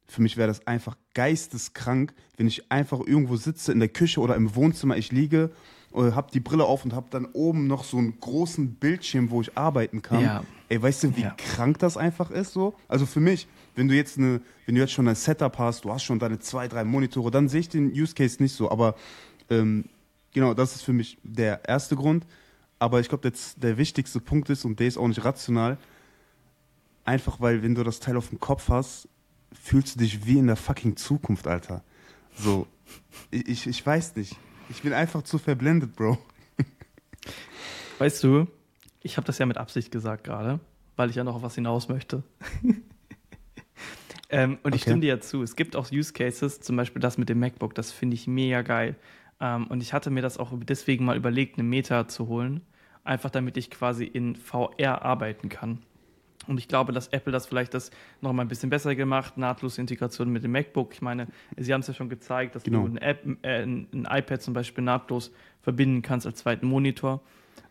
[0.07, 4.37] für mich wäre das einfach geisteskrank, wenn ich einfach irgendwo sitze in der Küche oder
[4.37, 5.51] im Wohnzimmer, ich liege
[5.95, 9.41] äh, hab die Brille auf und hab dann oben noch so einen großen Bildschirm, wo
[9.41, 10.23] ich arbeiten kann.
[10.23, 10.45] Ja.
[10.69, 11.35] Ey, weißt du, wie ja.
[11.37, 12.75] krank das einfach ist so?
[12.89, 15.93] Also für mich, wenn du jetzt eine, wenn du jetzt schon ein Setup hast, du
[15.93, 18.71] hast schon deine zwei, drei Monitore, dann sehe ich den Use Case nicht so.
[18.71, 18.95] Aber
[19.49, 19.87] ähm,
[20.33, 22.27] genau, das ist für mich der erste Grund.
[22.79, 25.79] Aber ich glaube, der wichtigste Punkt ist, und der ist auch nicht rational,
[27.05, 29.09] einfach weil, wenn du das Teil auf dem Kopf hast,
[29.53, 31.83] fühlst du dich wie in der fucking Zukunft, Alter.
[32.35, 32.67] So,
[33.31, 34.37] ich, ich weiß nicht.
[34.69, 36.19] Ich bin einfach zu verblendet, Bro.
[37.99, 38.47] Weißt du,
[39.03, 40.61] ich habe das ja mit Absicht gesagt gerade,
[40.97, 42.23] weil ich ja noch auf was hinaus möchte.
[44.29, 44.77] ähm, und okay.
[44.77, 45.43] ich stimme dir ja zu.
[45.43, 48.63] Es gibt auch Use Cases, zum Beispiel das mit dem MacBook, das finde ich mega
[48.63, 48.97] geil.
[49.41, 52.63] Ähm, und ich hatte mir das auch deswegen mal überlegt, eine Meta zu holen,
[53.05, 55.79] einfach damit ich quasi in VR arbeiten kann.
[56.47, 57.91] Und ich glaube, dass Apple das vielleicht das
[58.23, 60.95] noch mal ein bisschen besser gemacht, nahtlose Integration mit dem MacBook.
[60.95, 61.27] Ich meine,
[61.57, 62.87] sie haben es ja schon gezeigt, dass genau.
[62.87, 65.31] du ein, App, äh, ein, iPad zum Beispiel nahtlos
[65.61, 67.21] verbinden kannst als zweiten Monitor.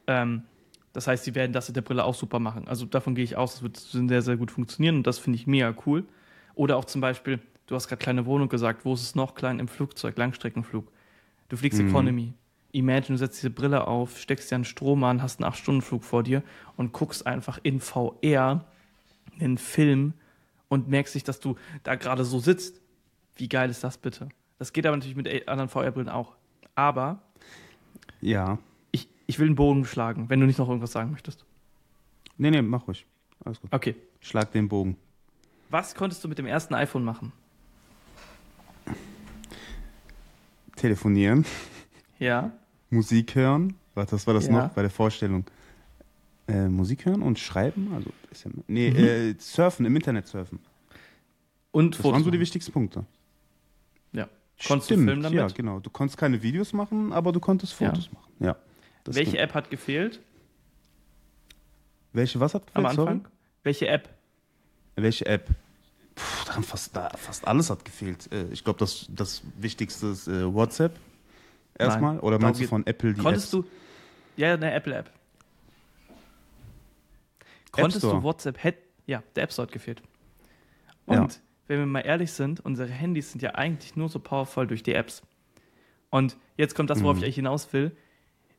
[0.06, 0.44] Ähm,
[0.94, 2.68] das heißt, sie werden das mit der Brille auch super machen.
[2.68, 5.48] Also davon gehe ich aus, das wird sehr, sehr gut funktionieren und das finde ich
[5.48, 6.06] mega cool.
[6.54, 9.60] Oder auch zum Beispiel, du hast gerade kleine Wohnung gesagt, wo ist es noch klein
[9.60, 10.88] im Flugzeug, Langstreckenflug?
[11.50, 11.90] Du fliegst mhm.
[11.90, 12.34] Economy.
[12.72, 16.24] Imagine, du setzt diese Brille auf, steckst dir einen Strom an, hast einen 8-Stunden-Flug vor
[16.24, 16.44] dir
[16.76, 18.66] und guckst einfach in VR
[19.40, 20.14] einen Film
[20.68, 22.82] und merkst dich, dass du da gerade so sitzt.
[23.36, 24.30] Wie geil ist das bitte?
[24.60, 26.36] Das geht aber natürlich mit anderen VR-Brillen auch.
[26.76, 27.22] Aber
[28.22, 28.58] ja.
[28.92, 31.46] Ich, ich will einen Bogen schlagen, wenn du nicht noch irgendwas sagen möchtest.
[32.38, 33.06] Nee, nee, mach ruhig.
[33.44, 33.72] Alles gut.
[33.74, 33.96] Okay.
[34.20, 34.98] Schlag den Bogen.
[35.70, 37.32] Was konntest du mit dem ersten iPhone machen?
[40.78, 41.46] Telefonieren.
[42.20, 42.52] Ja.
[42.90, 43.76] Musik hören.
[43.96, 44.54] Warte, was war das ja.
[44.54, 45.44] noch bei der Vorstellung?
[46.48, 47.92] Äh, Musik hören und schreiben?
[47.94, 48.98] Also, ist ja, nee, mhm.
[48.98, 50.60] äh, surfen, im Internet surfen.
[51.72, 53.06] Und das Fotos waren so die wichtigsten Punkte.
[54.14, 54.30] Ja.
[54.68, 55.38] Konntest Stimmt, du filmen damit?
[55.38, 55.80] Ja, genau.
[55.80, 58.12] Du konntest keine Videos machen, aber du konntest Fotos ja.
[58.14, 58.32] machen.
[58.40, 58.56] Ja.
[59.06, 59.44] Welche stimmt.
[59.44, 60.22] App hat gefehlt?
[62.14, 62.86] Welche, was hat gefehlt?
[62.86, 63.22] Am Anfang?
[63.22, 63.34] Sorry?
[63.64, 64.10] Welche App?
[64.96, 65.50] Welche App?
[66.18, 68.32] Puh, fast, fast alles hat gefehlt.
[68.32, 71.00] Äh, ich glaube, das, das Wichtigste ist äh, WhatsApp.
[71.78, 72.20] Erstmal?
[72.20, 73.64] Oder meinst du von Apple die Konntest Apps?
[73.64, 73.70] du.
[74.36, 75.12] Ja, eine Apple-App.
[77.72, 78.58] Konntest du WhatsApp.
[79.06, 80.02] Ja, der App Store hat gefehlt.
[81.06, 81.40] Und ja.
[81.68, 84.94] wenn wir mal ehrlich sind, unsere Handys sind ja eigentlich nur so powerful durch die
[84.94, 85.22] Apps.
[86.10, 87.20] Und jetzt kommt das, worauf Mhm.
[87.20, 87.96] ich eigentlich hinaus will.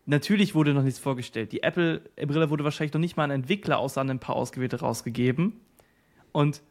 [0.07, 1.53] Natürlich wurde noch nichts vorgestellt.
[1.53, 5.61] Die Apple-Brille wurde wahrscheinlich noch nicht mal an Entwickler außer an ein paar Ausgewählte rausgegeben.
[6.33, 6.63] Und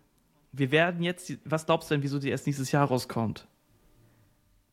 [0.52, 3.48] wir werden jetzt, die- was glaubst du denn, wieso die erst nächstes Jahr rauskommt?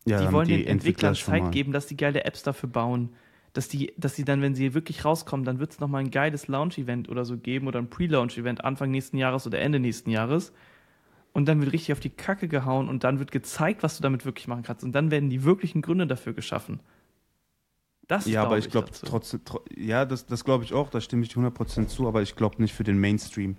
[0.06, 3.10] Ja, die wollen den Entwicklern Zeit geben, dass die geile Apps dafür bauen.
[3.54, 6.48] Dass die, dass die dann, wenn sie wirklich rauskommen, dann wird es nochmal ein geiles
[6.48, 10.52] Launch-Event oder so geben oder ein Pre-Launch-Event Anfang nächsten Jahres oder Ende nächsten Jahres.
[11.32, 14.24] Und dann wird richtig auf die Kacke gehauen und dann wird gezeigt, was du damit
[14.24, 14.84] wirklich machen kannst.
[14.84, 16.80] Und dann werden die wirklichen Gründe dafür geschaffen.
[18.08, 21.00] Das Ja, aber glaub ich glaube trotzdem, tro ja, das, das glaube ich auch, da
[21.00, 23.56] stimme ich dir 100% zu, aber ich glaube nicht für den Mainstream.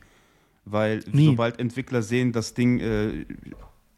[0.66, 1.26] Weil Nie.
[1.28, 3.26] sobald Entwickler sehen, das Ding, äh,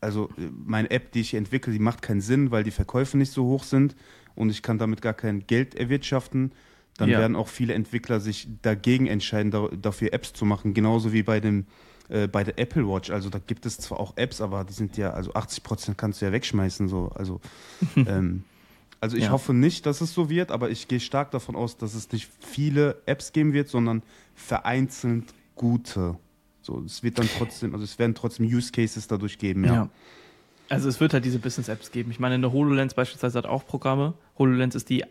[0.02, 3.32] also äh, meine App, die ich entwickle, die macht keinen Sinn, weil die Verkäufe nicht
[3.32, 3.96] so hoch sind
[4.36, 6.52] und ich kann damit gar kein Geld erwirtschaften,
[6.98, 7.20] dann Ja.
[7.20, 11.40] werden auch viele Entwickler sich dagegen entscheiden, da, dafür Apps zu machen, genauso wie bei
[11.40, 11.66] dem
[12.10, 13.10] äh, bei der Apple Watch.
[13.12, 16.26] Also da gibt es zwar auch Apps, aber die sind ja, also 80% kannst du
[16.26, 17.40] ja wegschmeißen, so, also
[18.06, 18.44] ähm,
[19.00, 19.32] also ich Ja.
[19.32, 22.30] hoffe nicht, dass es so wird, aber ich gehe stark davon aus, dass es nicht
[22.40, 24.02] viele Apps geben wird, sondern
[24.36, 26.18] vereinzelt gute.
[26.68, 29.74] So, es wird dann trotzdem, also es werden trotzdem Use Cases dadurch geben, ja.
[29.74, 29.90] Ja.
[30.68, 32.12] Also es wird halt diese Business-Apps geben.
[32.12, 34.16] Ich meine, eine HoloLens beispielsweise hat auch Programme.
[34.38, 35.06] HoloLens ist die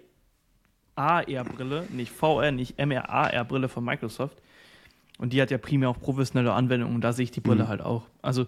[0.97, 4.37] AR-Brille, nicht VR, nicht MR, AR-Brille von Microsoft.
[5.17, 7.69] Und die hat ja primär auch professionelle Anwendungen und da sehe ich die Brille Mhm.
[7.69, 8.03] halt auch.
[8.21, 8.47] Also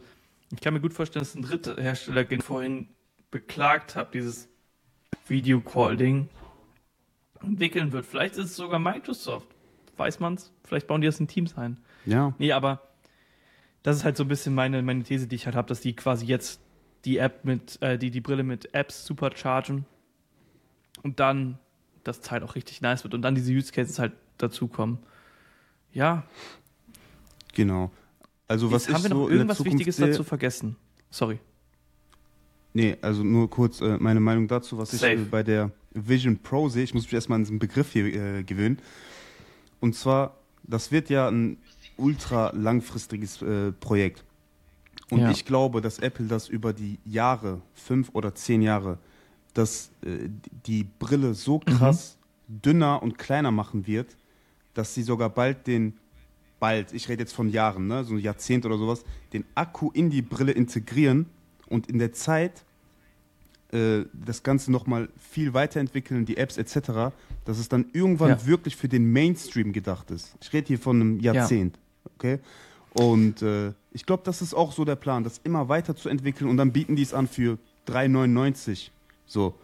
[0.53, 2.89] ich kann mir gut vorstellen, dass ein dritter Hersteller, den ich vorhin
[3.31, 4.49] beklagt habe, dieses
[5.29, 6.29] Video-Call-Ding
[7.43, 8.05] entwickeln wird.
[8.05, 9.47] Vielleicht ist es sogar Microsoft.
[9.97, 10.53] Weiß man's?
[10.65, 11.79] Vielleicht bauen die das in Teams ein.
[12.05, 12.83] Ja, Nee, aber
[13.83, 15.95] das ist halt so ein bisschen meine, meine These, die ich halt habe, dass die
[15.95, 16.61] quasi jetzt
[17.05, 19.87] die App mit, äh, die, die Brille mit Apps superchargen
[21.03, 21.59] und dann
[22.05, 24.99] das Teil auch richtig nice wird und dann diese Use Cases halt dazukommen.
[25.93, 26.25] Ja,
[27.55, 27.91] genau.
[28.47, 30.77] Also was jetzt haben ich wir noch so irgendwas Wichtiges dazu vergessen.
[31.11, 31.39] Sorry.
[32.73, 35.15] Nee, also nur kurz äh, meine Meinung dazu, was ich Safe.
[35.15, 36.85] äh, bei der Vision Pro sehe.
[36.85, 38.79] Ich muss mich erstmal an diesen Begriff hier äh, gewöhnen.
[39.81, 41.59] Und zwar, das wird ja ein
[41.99, 44.25] ultra langfristiges äh, Projekt.
[45.11, 45.31] Und Ja.
[45.31, 48.99] ich glaube, dass Apple das über die Jahre, fünf oder zehn Jahre,
[49.55, 50.29] dass äh,
[50.67, 54.17] die Brille so krass dünner und kleiner machen wird,
[54.75, 55.95] dass sie sogar bald den,
[56.61, 60.11] bald, ich rede jetzt von Jahren, ne, so ein Jahrzehnt oder sowas, den Akku in
[60.11, 61.27] die Brille integrieren
[61.67, 62.65] und in der Zeit
[63.73, 67.13] äh, das Ganze nochmal viel weiterentwickeln, die Apps etc.,
[67.45, 68.47] dass es dann irgendwann Ja.
[68.47, 70.37] wirklich für den Mainstream gedacht ist.
[70.41, 71.79] Ich rede hier von einem Jahrzehnt,
[72.17, 72.39] okay?
[72.95, 76.49] Und äh, ich glaube, das ist auch so der Plan, das immer weiter zu entwickeln
[76.49, 78.91] und dann bieten die es an für 3,99.
[79.27, 79.55] So,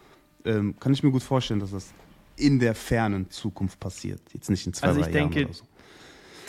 [0.45, 1.93] ähm, kann ich mir gut vorstellen, dass das
[2.37, 4.21] in der fernen Zukunft passiert.
[4.33, 5.65] Jetzt nicht in zwei, Also ich drei denke, Jahren oder so.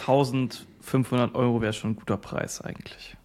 [0.01, 3.17] 1500 Euro wäre schon ein guter Preis eigentlich.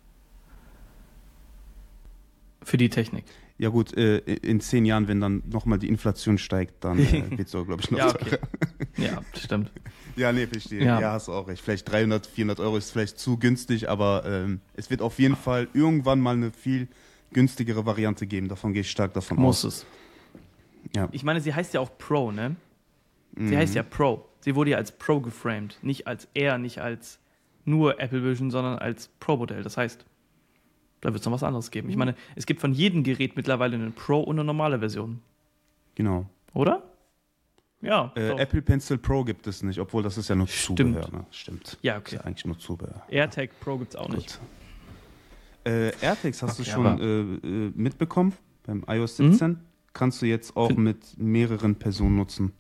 [2.63, 3.26] Für die Technik.
[3.62, 7.47] Ja gut, äh, in zehn Jahren, wenn dann nochmal die Inflation steigt, dann äh, wird
[7.47, 8.38] es auch, glaube ich, noch Ja, okay.
[8.97, 9.72] Ja, stimmt.
[10.16, 10.84] Ja, nee, verstehe.
[10.84, 10.99] Ja.
[10.99, 11.12] Ja.
[11.12, 11.62] hast du auch recht.
[11.62, 15.68] Vielleicht 300, 400 Euro ist vielleicht zu günstig, aber ähm, es wird auf jeden Fall
[15.76, 16.88] irgendwann mal eine viel
[17.34, 18.47] günstigere Variante geben.
[18.47, 19.74] Davon gehe ich stark davon Muss aus.
[19.74, 19.86] es.
[20.95, 21.07] Ja.
[21.12, 22.55] Ich meine, sie heißt ja auch Pro, ne?
[23.38, 23.57] Sie Mhm.
[23.57, 24.28] heißt ja Pro.
[24.39, 25.78] Sie wurde ja als Pro geframed.
[25.84, 27.20] Nicht als Air, nicht als
[27.64, 29.62] nur Apple Vision, sondern als Pro-Modell.
[29.62, 30.03] Das heißt,
[31.02, 31.89] da wird es noch was anderes geben.
[31.89, 35.20] Ich meine, es gibt von jedem Gerät mittlerweile eine Pro und eine normale Version.
[35.95, 36.28] Genau.
[36.54, 36.84] Oder?
[37.82, 38.12] Ja.
[38.16, 38.39] Äh.
[38.39, 40.80] Apple Pencil Pro gibt es nicht, obwohl das ist ja nur Stimmt.
[40.80, 41.12] Zubehör.
[41.12, 41.26] Ne?
[41.32, 41.78] Stimmt.
[41.82, 42.16] Ja, Ist okay.
[42.18, 43.02] ja eigentlich nur Zubehör.
[43.10, 44.39] AirTag Pro gibt es auch nicht.
[44.39, 45.72] Gut.
[45.72, 46.99] Äh, AirTags hast Okay, du schon
[47.43, 48.34] äh, äh, mitbekommen
[48.64, 49.32] beim iOS Mhm.
[49.32, 49.58] 17.
[49.93, 52.54] Kannst du jetzt auch mit mehreren Personen nutzen.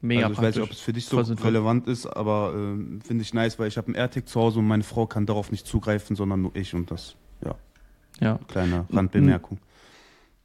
[0.00, 0.78] Mega also ich weiß nicht, ob praktisch.
[0.78, 3.94] es für dich so relevant ist, aber ähm, finde ich nice, weil ich habe einen
[3.96, 7.16] AirTag zu Hause und meine Frau kann darauf nicht zugreifen, sondern nur ich und das,
[7.44, 7.54] ja,
[8.20, 8.38] Ja.
[8.48, 9.58] kleine Randbemerkung.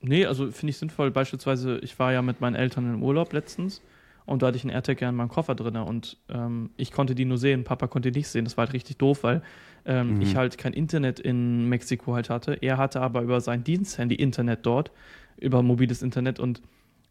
[0.01, 1.11] Nee, also finde ich sinnvoll.
[1.11, 3.81] Beispielsweise, ich war ja mit meinen Eltern im Urlaub letztens
[4.25, 7.15] und da hatte ich einen AirTag ja in meinem Koffer drin und ähm, ich konnte
[7.15, 8.45] die nur sehen, Papa konnte die nicht sehen.
[8.45, 9.41] Das war halt richtig doof, weil
[9.85, 10.21] ähm, Mhm.
[10.21, 12.53] ich halt kein Internet in Mexiko halt hatte.
[12.61, 14.91] Er hatte aber über sein Diensthandy Internet dort,
[15.37, 16.61] über mobiles Internet und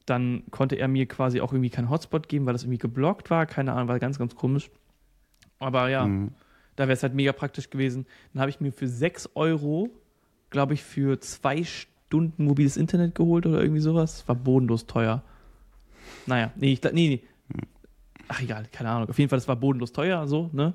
[0.05, 3.47] dann konnte er mir quasi auch irgendwie keinen Hotspot geben, weil das irgendwie geblockt war.
[3.47, 4.71] Keine Ahnung, war ganz, ganz komisch.
[5.59, 6.31] Aber ja, Mhm.
[6.77, 8.07] Da wäre es halt mega praktisch gewesen.
[8.33, 9.91] Dann habe ich mir für 6 Euro,
[10.51, 14.27] glaube ich, für zwei Stunden mobiles Internet geholt oder irgendwie sowas.
[14.29, 15.23] War bodenlos teuer.
[16.27, 17.61] Naja, nee, ich, glaub- nee, nee.
[18.29, 19.09] Ach egal, keine Ahnung.
[19.09, 20.75] Auf jeden Fall, das war bodenlos teuer, so, ne?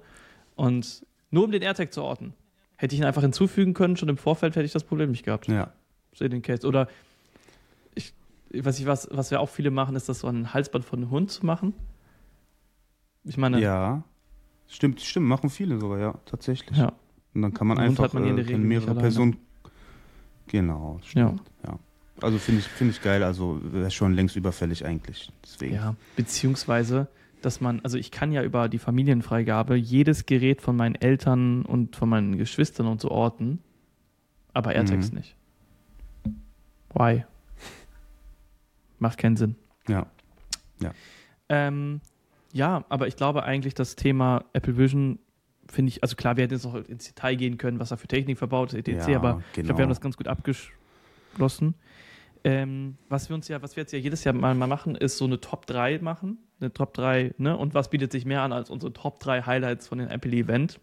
[0.56, 2.34] Und nur um den AirTag zu orten.
[2.78, 5.48] Hätte ich ihn einfach hinzufügen können, schon im Vorfeld hätte ich das Problem nicht gehabt.
[5.48, 5.72] Ja,
[6.14, 6.66] So in den Case.
[6.68, 6.88] Oder
[7.94, 8.14] ich,
[8.50, 11.00] ich weiß nicht, was, was wir auch viele machen, ist das so ein Halsband von
[11.00, 11.74] einem Hund zu machen.
[13.24, 14.04] Ich meine, ja,
[14.72, 16.78] stimmt, stimmt, machen viele sogar, ja, tatsächlich.
[16.78, 16.94] ja.
[17.34, 18.96] Und dann kann man einfach hat man äh, Regel mehrere.
[18.96, 19.38] Personen,
[20.48, 21.80] genau, stimmt, ja.
[22.22, 25.32] Also finde ich, find ich geil, also wäre schon längst überfällig eigentlich.
[25.44, 25.76] Deswegen.
[25.76, 27.08] Ja, beziehungsweise,
[27.42, 31.96] dass man, also ich kann ja über die Familienfreigabe jedes Gerät von meinen Eltern und
[31.96, 33.60] von meinen Geschwistern und so orten,
[34.54, 35.18] aber AirTags Mhm.
[35.18, 35.36] nicht.
[36.94, 37.24] Why?
[39.00, 39.56] Macht keinen Sinn.
[39.88, 40.06] Ja.
[41.50, 42.02] Ähm,
[42.54, 45.20] ja, aber ich glaube eigentlich, das Thema Apple Vision
[45.70, 48.08] finde ich, also klar, wir hätten jetzt noch ins Detail gehen können, was da für
[48.08, 49.66] Technik verbaut ist, etc., Ja, aber ich genau.
[49.68, 51.76] glaube, wir haben das ganz gut abgeschlossen.
[52.44, 55.18] Ähm, was wir uns ja, was wir jetzt ja jedes Jahr mal, mal machen, ist
[55.18, 56.40] so eine Top 3 machen.
[56.60, 57.56] Eine Top 3, ne?
[57.56, 60.80] Und was bietet sich mehr an als unsere Top 3 Highlights von dem Apple Event?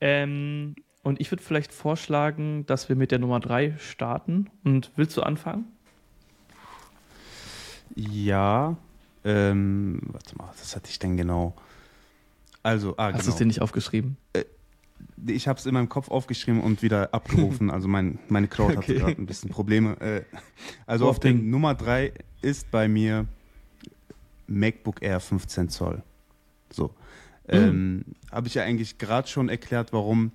[0.00, 4.50] Ähm, und ich würde vielleicht vorschlagen, dass wir mit der Nummer 3 starten.
[4.64, 5.64] Und willst du anfangen?
[7.94, 8.76] Ja,
[9.28, 11.54] ähm, warte mal, was hatte ich denn genau?
[12.62, 13.32] Also, ah, Hast du genau.
[13.32, 14.16] es dir nicht aufgeschrieben?
[15.26, 17.70] Ich habe es in meinem Kopf aufgeschrieben und wieder abgerufen.
[17.70, 18.98] Also mein, meine Cloud hatte Okay.
[18.98, 20.00] gerade ein bisschen Probleme.
[20.00, 20.22] Äh,
[20.86, 21.50] also auf den Ding.
[21.50, 23.26] Nummer 3 ist bei mir
[24.46, 26.02] MacBook Air 15 Zoll.
[26.70, 26.94] So.
[27.48, 30.32] Ähm, habe ich ja eigentlich gerade schon erklärt, warum.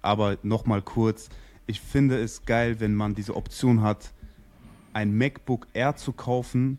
[0.00, 1.28] Aber nochmal kurz.
[1.66, 4.12] Ich finde es geil, wenn man diese Option hat,
[4.92, 6.78] ein MacBook Air zu kaufen,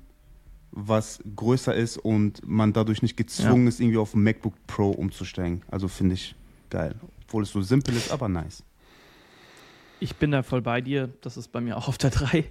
[0.72, 5.64] was größer ist und man dadurch nicht gezwungen ist, irgendwie auf ein MacBook Pro umzusteigen.
[5.70, 6.36] Also finde ich
[6.70, 6.96] geil.
[7.26, 8.64] Obwohl es so simpel ist, aber nice.
[10.00, 11.10] Ich bin da voll bei dir.
[11.22, 12.46] Das ist bei mir auch auf der 3.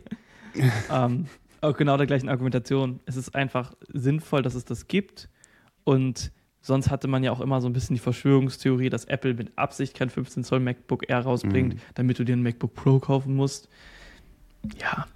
[0.91, 1.27] ähm,
[1.61, 3.01] auch genau der gleichen Argumentation.
[3.07, 5.29] Es ist einfach sinnvoll, dass es das gibt.
[5.85, 9.57] Und sonst hatte man ja auch immer so ein bisschen die Verschwörungstheorie, dass Apple mit
[9.57, 11.81] Absicht kein 15 Zoll MacBook Air rausbringt, Mhm.
[11.95, 13.69] damit du dir ein MacBook Pro kaufen musst.
[14.81, 15.07] Ja,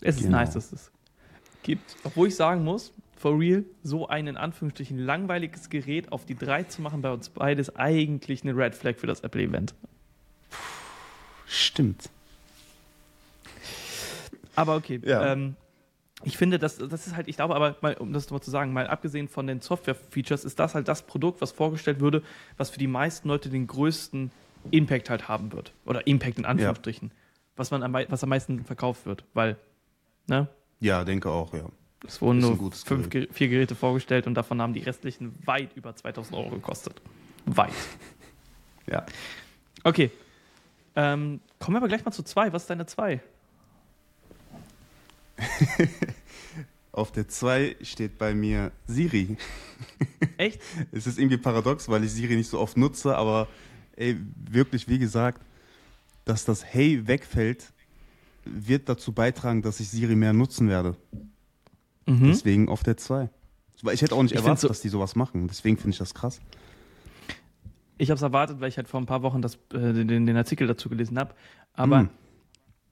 [0.00, 0.38] es ist Genau.
[0.38, 0.90] nice, dass es
[1.62, 1.96] gibt.
[2.04, 6.64] Obwohl ich sagen muss, for real, so ein in Anführungsstrichen langweiliges Gerät auf die 3
[6.64, 9.74] zu machen bei uns beide ist eigentlich eine Red Flag für das Apple-Event.
[11.46, 12.10] Stimmt.
[14.54, 15.00] Aber okay.
[15.04, 15.32] Ja.
[15.32, 15.56] Ähm,
[16.24, 18.72] ich finde, das, das ist halt, ich glaube aber, mal, um das mal zu sagen,
[18.72, 22.22] mal abgesehen von den Software-Features, ist das halt das Produkt, was vorgestellt würde,
[22.56, 24.30] was für die meisten Leute den größten
[24.70, 25.72] Impact halt haben wird.
[25.84, 27.10] Oder Impact in Anführungsstrichen.
[27.56, 29.24] Was, man am, was am meisten verkauft wird.
[29.34, 29.56] Weil,
[30.26, 30.48] ne?
[30.82, 31.68] Ja, denke auch, ja.
[32.06, 35.94] Es wurden nur fünf, Ge- vier Geräte vorgestellt und davon haben die restlichen weit über
[35.94, 37.00] 2000 Euro gekostet.
[37.46, 37.72] Weit.
[38.88, 39.06] Ja.
[39.84, 40.10] Okay.
[40.96, 42.52] Ähm, kommen wir aber gleich mal zu zwei.
[42.52, 43.20] Was ist deine zwei?
[46.92, 49.36] Auf der 2 steht bei mir Siri.
[50.36, 50.60] Echt?
[50.90, 53.48] Es ist irgendwie paradox, weil ich Siri nicht so oft nutze, aber
[53.96, 54.16] ey,
[54.50, 55.40] wirklich, wie gesagt,
[56.24, 57.71] dass das Hey wegfällt,
[58.44, 60.96] wird dazu beitragen, dass ich Siri mehr nutzen werde.
[62.06, 62.24] Mhm.
[62.28, 63.30] Deswegen auf der 2.
[63.82, 65.48] Weil ich hätte auch nicht Ich erwartet, so- dass die sowas machen.
[65.48, 66.40] Deswegen finde ich das krass.
[67.98, 70.36] Ich habe es erwartet, weil ich halt vor ein paar Wochen das, äh, den, den
[70.36, 71.34] Artikel dazu gelesen habe.
[71.74, 72.10] Aber Mm.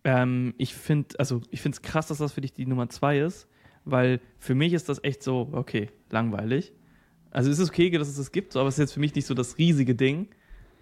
[0.05, 3.47] ähm, ich finde, also ich es krass, dass das für dich die Nummer zwei ist,
[3.85, 6.73] weil für mich ist das echt so, okay, langweilig.
[7.31, 9.27] Also es ist okay, dass es das gibt, aber es ist jetzt für mich nicht
[9.27, 10.29] so das riesige Ding.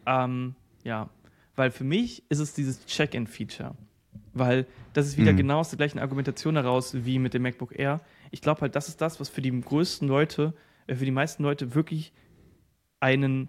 [0.06, 0.54] Ähm,
[0.84, 1.10] ja,
[1.56, 3.74] weil für mich ist es dieses Check-in-Feature.
[4.38, 5.36] Weil das ist wieder Mhm.
[5.38, 8.00] genau aus der gleichen Argumentation heraus wie mit dem MacBook Air.
[8.30, 10.54] Ich glaube halt, das ist das, was für die größten Leute,
[10.86, 12.12] äh, für die meisten Leute wirklich
[13.00, 13.48] einen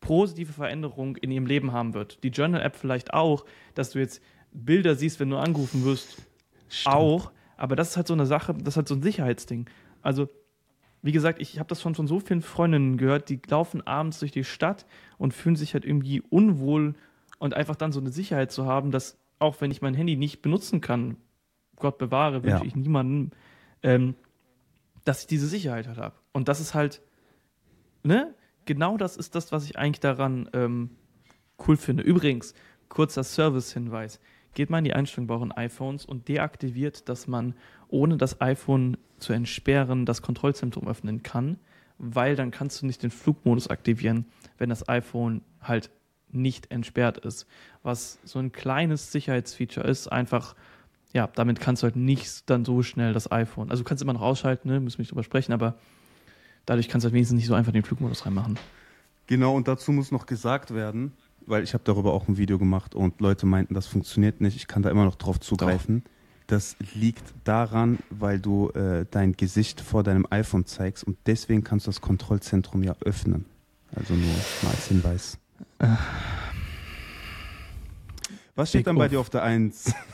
[0.00, 2.22] positive Veränderung in ihrem Leben haben wird.
[2.24, 4.22] Die Journal-App vielleicht auch, dass du jetzt
[4.52, 6.22] Bilder siehst, wenn du angerufen wirst,
[6.68, 6.94] Stimmt.
[6.94, 7.32] auch.
[7.56, 9.66] Aber das ist halt so eine Sache, das ist halt so ein Sicherheitsding.
[10.02, 10.28] Also,
[11.02, 14.32] wie gesagt, ich habe das schon von so vielen Freundinnen gehört, die laufen abends durch
[14.32, 14.84] die Stadt
[15.18, 16.94] und fühlen sich halt irgendwie unwohl
[17.38, 20.42] und einfach dann so eine Sicherheit zu haben, dass auch wenn ich mein Handy nicht
[20.42, 21.16] benutzen kann,
[21.76, 22.64] Gott bewahre, wünsche Ja.
[22.64, 23.30] ich niemandem,
[23.82, 24.14] ähm,
[25.04, 26.16] dass ich diese Sicherheit halt habe.
[26.32, 27.00] Und das ist halt,
[28.02, 28.34] ne?
[28.66, 30.90] Genau das ist das, was ich eigentlich daran ähm,
[31.66, 32.02] cool finde.
[32.02, 32.54] Übrigens,
[32.88, 34.20] kurzer Service-Hinweis.
[34.54, 37.54] Geht mal in die Einstellung bei euren iPhones und deaktiviert, dass man
[37.88, 41.58] ohne das iPhone zu entsperren das Kontrollzentrum öffnen kann,
[41.98, 44.26] weil dann kannst du nicht den Flugmodus aktivieren,
[44.58, 45.90] wenn das iPhone halt
[46.34, 47.46] nicht entsperrt ist.
[47.82, 50.54] Was so ein kleines Sicherheitsfeature ist, einfach,
[51.12, 53.70] ja, damit kannst du halt nicht dann so schnell das iPhone.
[53.70, 55.74] Also du kannst immer noch ausschalten, ne, müssen wir nicht drüber sprechen, aber
[56.66, 58.58] dadurch kannst du halt wenigstens nicht so einfach den Flugmodus reinmachen.
[59.26, 61.12] Genau, und dazu muss noch gesagt werden,
[61.46, 64.56] weil ich habe darüber auch ein Video gemacht und Leute meinten, das funktioniert nicht.
[64.56, 66.04] Ich kann da immer noch drauf zugreifen.
[66.46, 71.86] Das liegt daran, weil du äh, dein Gesicht vor deinem iPhone zeigst und deswegen kannst
[71.86, 73.46] du das Kontrollzentrum ja öffnen.
[73.94, 74.26] Also nur
[74.62, 75.38] mal als Hinweis.
[78.54, 79.10] Was steht Big dann bei Uff.
[79.10, 79.94] dir auf der 1?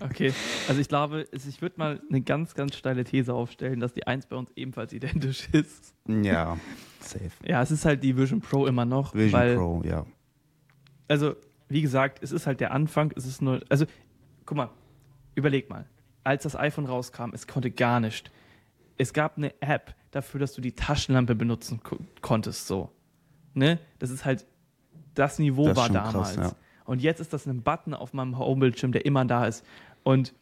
[0.00, 0.32] Okay,
[0.68, 4.26] also ich glaube, ich würde mal eine ganz, ganz steile These aufstellen, dass die 1
[4.26, 5.94] bei uns ebenfalls identisch ist.
[6.06, 6.56] ja,
[7.00, 7.30] safe.
[7.44, 10.06] Ja, es ist halt die Vision Pro immer noch, Vision weil, Pro, ja.
[11.08, 11.34] also
[11.68, 13.86] wie gesagt, es ist halt der Anfang, es ist nur, also,
[14.46, 14.70] guck mal,
[15.34, 15.86] überleg mal,
[16.24, 18.30] als das iPhone rauskam, es konnte gar nicht.
[18.96, 22.90] Es gab eine App dafür, dass du die Taschenlampe benutzen ko konntest, so.
[23.58, 23.78] Ne?
[23.98, 24.46] Das ist halt,
[25.14, 26.34] das Niveau Das war damals.
[26.34, 26.52] krass, ja.
[26.84, 29.64] Und jetzt ist das ein Button auf meinem Homebildschirm, der immer da ist.
[30.04, 30.32] Und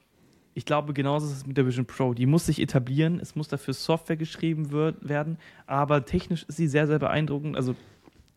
[0.54, 2.14] ich glaube, genauso ist es mit der Vision Pro.
[2.14, 6.68] Die muss sich etablieren, es muss dafür Software geschrieben wird, werden, aber technisch ist sie
[6.68, 7.56] sehr, sehr beeindruckend.
[7.56, 7.74] Also,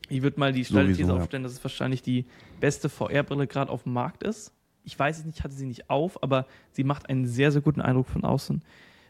[0.09, 1.15] ich würde mal die Sowieso, These ja.
[1.15, 2.25] aufstellen, dass es wahrscheinlich die
[2.59, 4.53] beste VR-Brille gerade auf dem Markt ist.
[4.83, 7.79] Ich weiß es nicht, hatte sie nicht auf, aber sie macht einen sehr, sehr guten
[7.79, 8.63] Eindruck von außen.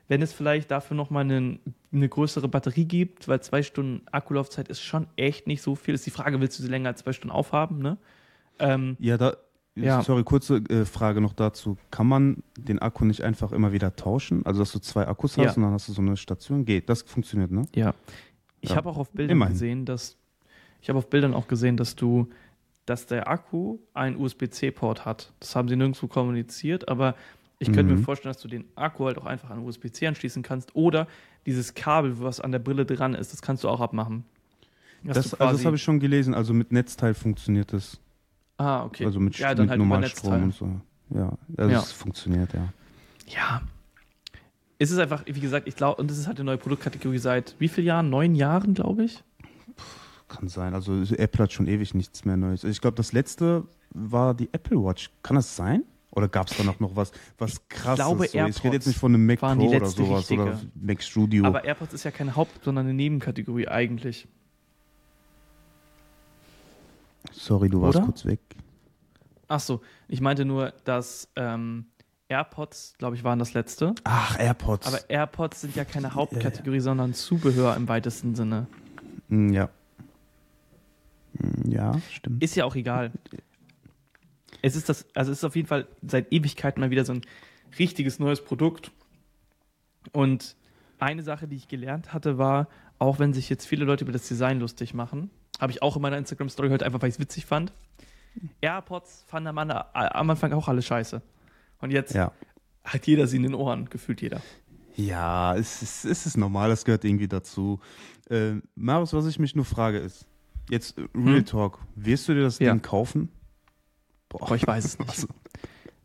[0.09, 1.59] Wenn es vielleicht dafür nochmal eine,
[1.93, 5.93] eine größere Batterie gibt, weil zwei Stunden Akkulaufzeit ist schon echt nicht so viel.
[5.93, 7.79] Ist die Frage, willst du sie länger als zwei Stunden aufhaben?
[7.79, 7.97] Ne?
[8.59, 9.37] Ähm, Ja, da,
[9.75, 10.01] Ja.
[10.01, 11.77] sorry, kurze äh, Frage noch dazu.
[11.91, 14.45] Kann man den Akku nicht einfach immer wieder tauschen?
[14.45, 15.53] Also, dass du zwei Akkus hast Ja.
[15.57, 16.65] und dann hast du so eine Station?
[16.65, 17.61] Geht, das funktioniert, ne?
[17.75, 17.93] Ja.
[18.61, 18.75] Ich Ja.
[18.77, 19.53] habe auch auf Bildern Immerhin.
[19.53, 20.17] gesehen, dass
[20.81, 22.29] ich habe auf Bildern auch gesehen, dass du,
[22.87, 25.33] dass der Akku einen USB-C-Port hat.
[25.39, 27.15] Das haben sie nirgendwo kommuniziert, aber
[27.59, 28.03] ich könnte mir Mhm.
[28.03, 31.07] vorstellen, dass du den Akku halt auch einfach an USB-C anschließen kannst oder
[31.45, 34.23] dieses Kabel, was an der Brille dran ist, das kannst du auch abmachen.
[35.03, 36.33] Das, also das habe ich schon gelesen.
[36.33, 37.99] Also mit Netzteil funktioniert das.
[38.57, 39.05] Ah, okay.
[39.05, 40.69] Also mit, ja, dann mit halt Normalstrom und so.
[41.13, 41.79] Ja, also Ja.
[41.79, 42.67] es funktioniert, ja.
[43.27, 43.61] Ja.
[44.77, 47.55] Es ist einfach, wie gesagt, ich glaube, und das ist halt eine neue Produktkategorie seit
[47.59, 48.09] wie vielen Jahren?
[48.09, 49.23] Neun Jahren, glaube ich.
[50.27, 50.73] Kann sein.
[50.73, 52.63] Also Apple hat schon ewig nichts mehr Neues.
[52.63, 55.09] Ich glaube, das letzte war die Apple Watch.
[55.23, 55.83] Kann das sein?
[56.11, 57.97] Oder gab es da noch, noch was, was krasses?
[58.03, 58.23] glaube, so?
[58.25, 60.71] Ich rede AirPods jetzt nicht von einem Mac Pro oder sowas oder richtige.
[60.75, 61.45] Mac Studio.
[61.45, 64.27] Aber AirPods ist ja keine Haupt-, sondern eine Nebenkategorie eigentlich.
[67.31, 68.05] Sorry, du warst Oder?
[68.05, 68.39] kurz weg.
[69.47, 71.85] Ach so, ich meinte nur, dass ähm,
[72.27, 73.93] AirPods, glaube ich, waren das letzte.
[74.03, 74.87] Ach, AirPods.
[74.87, 78.67] Aber AirPods sind ja keine Hauptkategorie, sondern Zubehör im weitesten Sinne.
[79.29, 79.69] Hm, ja.
[81.39, 82.43] Hm, Ja, stimmt.
[82.43, 83.11] Ist ja auch egal.
[84.61, 87.21] Es ist das, also es ist auf jeden Fall seit Ewigkeiten mal wieder so ein
[87.77, 88.91] richtiges neues Produkt.
[90.11, 90.55] Und
[90.99, 94.27] eine Sache, die ich gelernt hatte, war, auch wenn sich jetzt viele Leute über das
[94.27, 95.29] Design lustig machen,
[95.59, 97.71] habe ich auch in meiner Instagram-Story heute einfach, weil ich es witzig fand.
[98.61, 101.21] AirPods fanden am, An- am Anfang auch alle scheiße.
[101.79, 102.31] Und jetzt Ja.
[102.83, 104.41] hat jeder sie in den Ohren, gefühlt jeder.
[104.95, 107.79] Ja, es ist, es ist normal, das gehört irgendwie dazu.
[108.29, 110.25] Äh, Marius, was ich mich nur frage ist,
[110.69, 111.45] jetzt äh, Real Hm?
[111.45, 112.71] Talk, wirst du dir das Ja.
[112.71, 113.29] Ding kaufen?
[114.29, 115.27] Boah, ich weiß es nicht.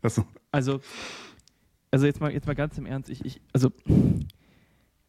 [0.01, 0.25] Achso.
[0.51, 0.81] Also,
[1.91, 3.71] also jetzt mal, jetzt mal ganz im Ernst, ich, ich, also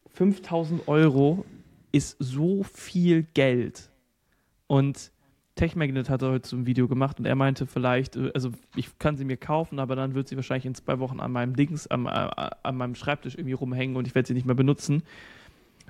[0.07, 1.45] 5000 Euro
[1.91, 3.89] ist so viel Geld.
[4.67, 5.11] Und
[5.55, 9.17] TechMagnet hat heute so ein Video gemacht und er meinte vielleicht, äh, also ich kann
[9.17, 12.05] sie mir kaufen, aber dann wird sie wahrscheinlich in zwei Wochen an meinem Dings, am,
[12.05, 15.03] äh, an meinem Schreibtisch irgendwie rumhängen und ich werde sie nicht mehr benutzen.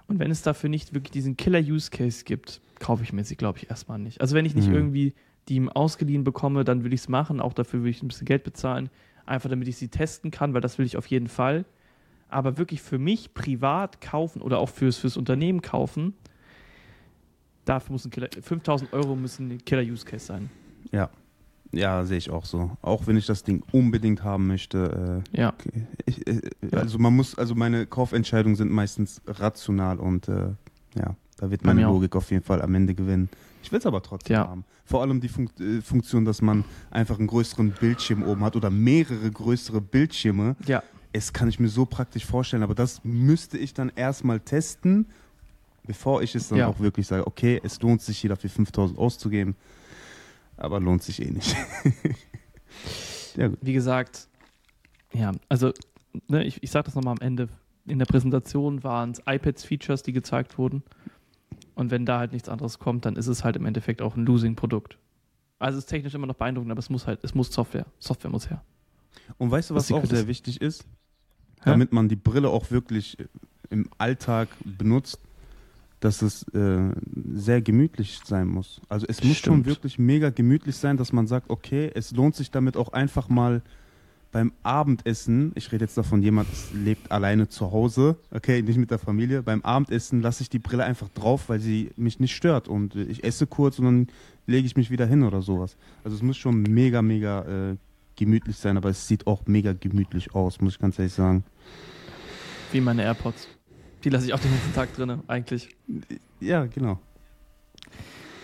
[0.08, 3.70] Und wenn es dafür nicht wirklich diesen Killer-Use-Case gibt, kaufe ich mir sie, glaube ich,
[3.70, 4.22] erstmal nicht.
[4.22, 4.76] Also wenn ich nicht Mhm.
[4.76, 5.14] irgendwie
[5.50, 7.40] die ihm ausgeliehen bekomme, dann will ich es machen.
[7.40, 8.90] Auch dafür will ich ein bisschen Geld bezahlen.
[9.26, 11.66] Einfach damit ich sie testen kann, weil das will ich auf jeden Fall.
[12.30, 16.14] Aber wirklich für mich privat kaufen oder auch fürs, fürs Unternehmen kaufen,
[17.66, 20.50] dafür muss ein Killer, 5000 Euro müssen ein Killer-Use-Case sein.
[20.92, 21.10] Ja.
[21.74, 22.72] Ja, sehe ich auch so.
[22.82, 25.24] Auch wenn ich das Ding unbedingt haben möchte.
[25.34, 25.54] Äh, Ja.
[26.06, 26.42] ich, äh.
[26.72, 30.50] Also man muss, also meine Kaufentscheidungen sind meistens rational und äh,
[30.96, 31.82] ja, da wird meine.
[31.84, 33.30] Logik auf jeden Fall am Ende gewinnen.
[33.68, 34.48] Ich will es aber trotzdem Ja.
[34.48, 34.64] haben.
[34.86, 38.70] Vor allem die Funk äh, Funktion, dass man einfach einen größeren Bildschirm oben hat oder
[38.70, 40.56] mehrere größere Bildschirme.
[40.66, 40.82] Ja.
[41.12, 45.08] Es kann ich mir so praktisch vorstellen, aber das müsste ich dann erstmal testen,
[45.86, 46.68] bevor ich es dann Ja.
[46.68, 49.58] auch wirklich sage, okay, es lohnt sich hier dafür 5000 auszugeben,
[50.56, 51.54] aber lohnt sich eh nicht.
[53.36, 53.50] ja.
[53.60, 54.30] Wie gesagt,
[55.14, 55.74] ja, also
[56.30, 57.50] ne, ich, ich sage das nochmal am Ende.
[57.86, 60.84] In der Präsentation waren es iPads-Features, die gezeigt wurden.
[61.78, 64.26] Und wenn da halt nichts anderes kommt, dann ist es halt im Endeffekt auch ein
[64.26, 64.98] Losing-Produkt.
[65.60, 67.86] Also es ist technisch immer noch beeindruckend, aber es muss halt, es muss Software.
[68.00, 68.64] Software muss her.
[69.38, 70.86] Und weißt du, Was was auch sehr wichtig ist?
[71.58, 71.66] Hä?
[71.66, 73.28] Damit man die Brille auch wirklich äh,
[73.70, 75.20] im Alltag benutzt,
[76.00, 76.96] dass es äh,
[77.32, 78.82] sehr gemütlich sein muss.
[78.90, 82.50] Also es muss schon wirklich mega gemütlich sein, dass man sagt, okay, es lohnt sich
[82.50, 83.62] damit auch einfach mal
[84.32, 89.00] beim Abendessen, ich rede jetzt davon, jemand lebt alleine zu Hause, okay, nicht mit der
[89.00, 92.96] Familie, beim Abendessen lasse ich die Brille einfach drauf, weil sie mich nicht stört und
[92.96, 94.08] ich esse kurz und dann
[94.46, 95.78] lege ich mich wieder hin oder sowas.
[96.04, 97.78] Also es muss schon mega, mega äh,
[98.16, 101.44] gemütlich sein, aber es sieht auch mega gemütlich aus, muss ich ganz ehrlich sagen.
[102.72, 103.48] Wie meine AirPods.
[104.04, 105.70] Die lasse ich auch den ganzen Tag drin, eigentlich.
[106.40, 107.00] Ja, genau.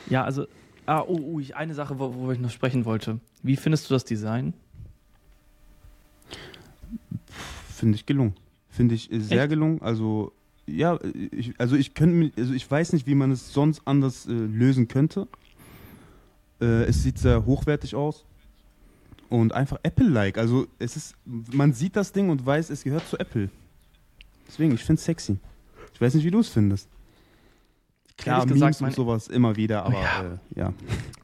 [0.09, 0.47] Ja, also,
[0.86, 3.19] ah, oh, oh, ich, eine Sache, wo, wo ich noch sprechen wollte.
[3.41, 4.53] Wie findest du das Design?
[7.84, 8.34] Finde ich gelungen.
[8.69, 9.49] Finde ich äh, sehr Echt?
[9.49, 9.81] gelungen.
[9.81, 10.31] Also,
[10.65, 10.97] ja,
[11.31, 14.88] ich, also ich könnte also ich weiß nicht, wie man es sonst anders äh, lösen
[14.88, 15.27] könnte.
[16.61, 18.23] Äh, es sieht sehr hochwertig aus
[19.29, 20.38] und einfach Apple-like.
[20.38, 23.49] Also es ist, man sieht das Ding und weiß, es gehört zu Apple.
[24.47, 25.38] Deswegen, ich finde es sexy.
[25.93, 26.88] Ich weiß nicht, wie du es findest.
[28.15, 30.23] Klar, Ehrlich gesagt, Memes und sowas immer wieder, aber Ja.
[30.23, 30.73] äh, ja.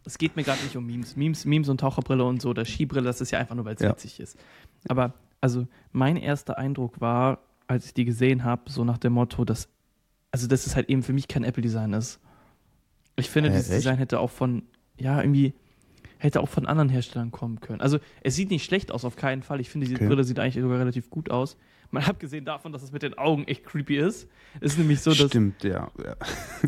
[0.04, 1.16] Es geht mir gerade nicht um Memes.
[1.16, 1.46] Memes.
[1.46, 3.92] Memes und Taucherbrille und so, oder Skibrille, das ist ja einfach nur, weil es Ja.
[3.92, 4.38] witzig ist.
[4.90, 9.46] Aber also mein erster Eindruck war, als ich die gesehen habe, so nach dem Motto,
[9.46, 9.70] dass,
[10.32, 12.20] also dass es halt eben für mich kein Apple-Design ist.
[13.16, 13.80] Ich finde, Hä, dieses echt?
[13.80, 14.64] Design hätte auch von,
[14.98, 15.54] ja, irgendwie,
[16.18, 17.82] hätte auch von anderen Herstellern kommen können.
[17.82, 19.60] Also es sieht nicht schlecht aus, auf keinen Fall.
[19.60, 20.08] Ich finde, diese Okay.
[20.08, 21.58] Brille sieht eigentlich sogar relativ gut aus.
[21.92, 24.28] Mal abgesehen davon, dass es mit den Augen echt creepy ist.
[24.62, 25.92] ist nämlich so, dass Stimmt, ja.
[26.04, 26.16] ja.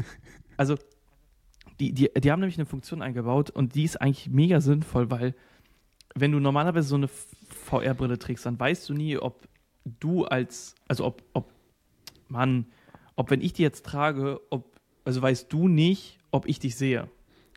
[0.58, 0.78] also
[1.80, 5.36] die, die, die haben nämlich eine Funktion eingebaut und die ist eigentlich mega sinnvoll, weil
[6.16, 7.10] wenn du normalerweise so eine
[7.72, 9.48] VR-Brille trägst, dann weißt du nie, ob
[10.00, 11.52] du als, also ob, ob,
[12.28, 12.66] Mann,
[13.16, 14.66] ob wenn ich die jetzt trage, ob,
[15.06, 17.08] also weißt du nicht, ob ich dich sehe,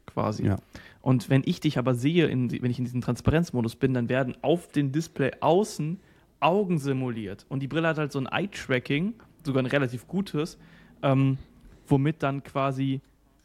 [0.07, 0.47] quasi.
[0.47, 0.57] Ja.
[1.03, 4.37] Und wenn ich dich aber sehe, in, wenn ich in diesem Transparenzmodus bin, dann werden
[4.43, 6.01] auf dem Display außen
[6.41, 7.45] Augen simuliert.
[7.49, 10.59] Und die Brille hat halt so ein Eye-Tracking, sogar ein relativ gutes,
[11.03, 11.39] ähm,
[11.87, 13.01] womit dann quasi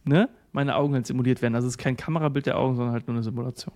[0.05, 1.55] ne, meine Augen halt simuliert werden.
[1.55, 3.73] Also es ist kein Kamerabild der Augen, sondern halt nur eine Simulation.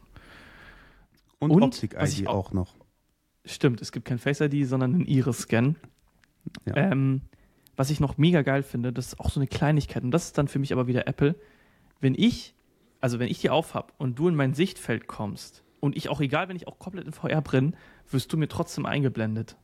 [1.40, 2.76] Und, Und, Optik-ID auch, auch- noch.
[3.46, 5.76] Stimmt, es gibt kein Face ID, sondern einen Iris-Scan.
[6.66, 6.76] Ja.
[6.76, 7.22] Ähm,
[7.76, 10.04] was ich noch mega geil finde, das ist auch so eine Kleinigkeit.
[10.04, 11.36] Und das ist dann für mich aber wieder Apple.
[12.00, 12.54] Wenn ich,
[13.02, 16.50] also wenn ich die aufhab und du in mein Sichtfeld kommst und ich auch, egal,
[16.50, 17.76] wenn ich auch komplett in VR bin,
[18.10, 19.58] wirst du mir trotzdem eingeblendet.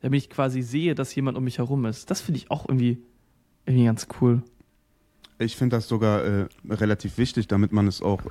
[0.00, 2.10] Damit ich quasi sehe, dass jemand um mich herum ist.
[2.10, 3.02] Das finde ich auch irgendwie,
[3.64, 4.42] irgendwie ganz cool.
[5.38, 8.22] Ich finde das sogar äh, relativ wichtig, damit man es auch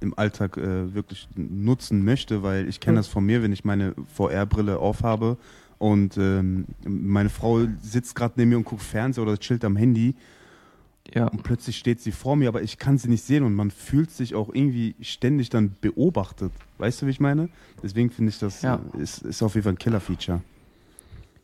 [0.00, 3.94] im Alltag äh, wirklich nutzen möchte, weil ich kenne das von mir, wenn ich meine
[4.14, 5.36] VR-Brille aufhabe
[5.78, 10.14] und ähm, meine Frau sitzt gerade neben mir und guckt Fernseher oder chillt am Handy
[11.14, 11.28] Ja.
[11.28, 14.10] und plötzlich steht sie vor mir, aber ich kann sie nicht sehen und man fühlt
[14.10, 16.52] sich auch irgendwie ständig dann beobachtet.
[16.78, 17.48] Weißt du, wie ich meine?
[17.82, 18.80] Deswegen finde ich das Ja.
[18.94, 20.42] äh, ist, ist auf jeden Fall ein Killer-Feature.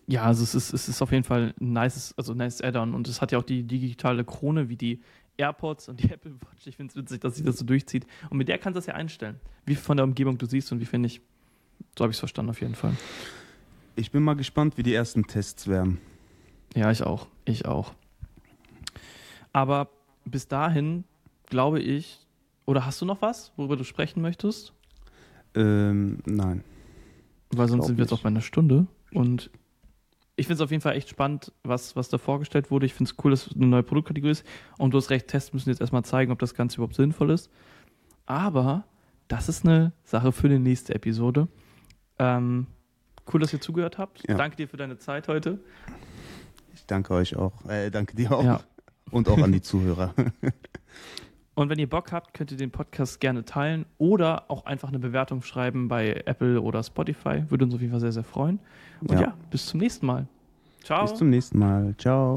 [0.06, 2.92] Ja, also es ist, es ist auf jeden Fall ein nices, also ein nice Add-on
[2.94, 5.00] und es hat ja auch die digitale Krone wie die
[5.36, 6.66] AirPods und die Apple Watch.
[6.66, 8.06] Ich finde es witzig, dass sich das so durchzieht.
[8.30, 10.80] Und mit der kannst du das ja einstellen, wie von der Umgebung du siehst und
[10.80, 11.20] wie finde ich.
[11.98, 12.96] So habe ich es verstanden auf jeden Fall.
[13.96, 16.00] Ich bin mal gespannt, wie die ersten Tests werden.
[16.74, 17.28] Ja, ich auch.
[17.44, 17.94] Ich auch.
[19.52, 19.88] Aber
[20.24, 21.04] bis dahin
[21.46, 22.26] glaube ich,
[22.66, 24.72] oder hast du noch was, worüber du sprechen möchtest?
[25.54, 26.64] Ähm, nein.
[27.50, 28.86] Weil sonst sind wir jetzt auch bei einer Stunde.
[29.12, 29.50] Und
[30.36, 32.86] ich finde es auf jeden Fall echt spannend, was, was da vorgestellt wurde.
[32.86, 34.46] Ich finde es cool, dass es eine neue Produktkategorie ist.
[34.78, 37.50] Und du hast recht, Tests müssen jetzt erstmal zeigen, ob das Ganze überhaupt sinnvoll ist.
[38.26, 38.84] Aber
[39.28, 41.48] das ist eine Sache für die nächste Episode.
[42.18, 42.66] Ähm,
[43.32, 44.26] cool, dass ihr zugehört habt.
[44.28, 44.36] Ja.
[44.36, 45.60] Danke dir für deine Zeit heute.
[46.74, 47.64] Ich danke euch auch.
[47.66, 48.44] Äh, danke dir auch.
[48.44, 48.60] Ja.
[49.10, 50.14] Und auch an die Zuhörer.
[51.54, 54.98] Und wenn ihr Bock habt, könnt ihr den Podcast gerne teilen oder auch einfach eine
[54.98, 57.44] Bewertung schreiben bei Apple oder Spotify.
[57.48, 58.58] Würde uns auf jeden Fall sehr, sehr freuen.
[59.00, 59.34] Und ja, Ja.
[59.50, 60.26] bis zum nächsten Mal.
[60.82, 61.02] Ciao.
[61.02, 61.94] Bis zum nächsten Mal.
[61.98, 62.32] Ciao.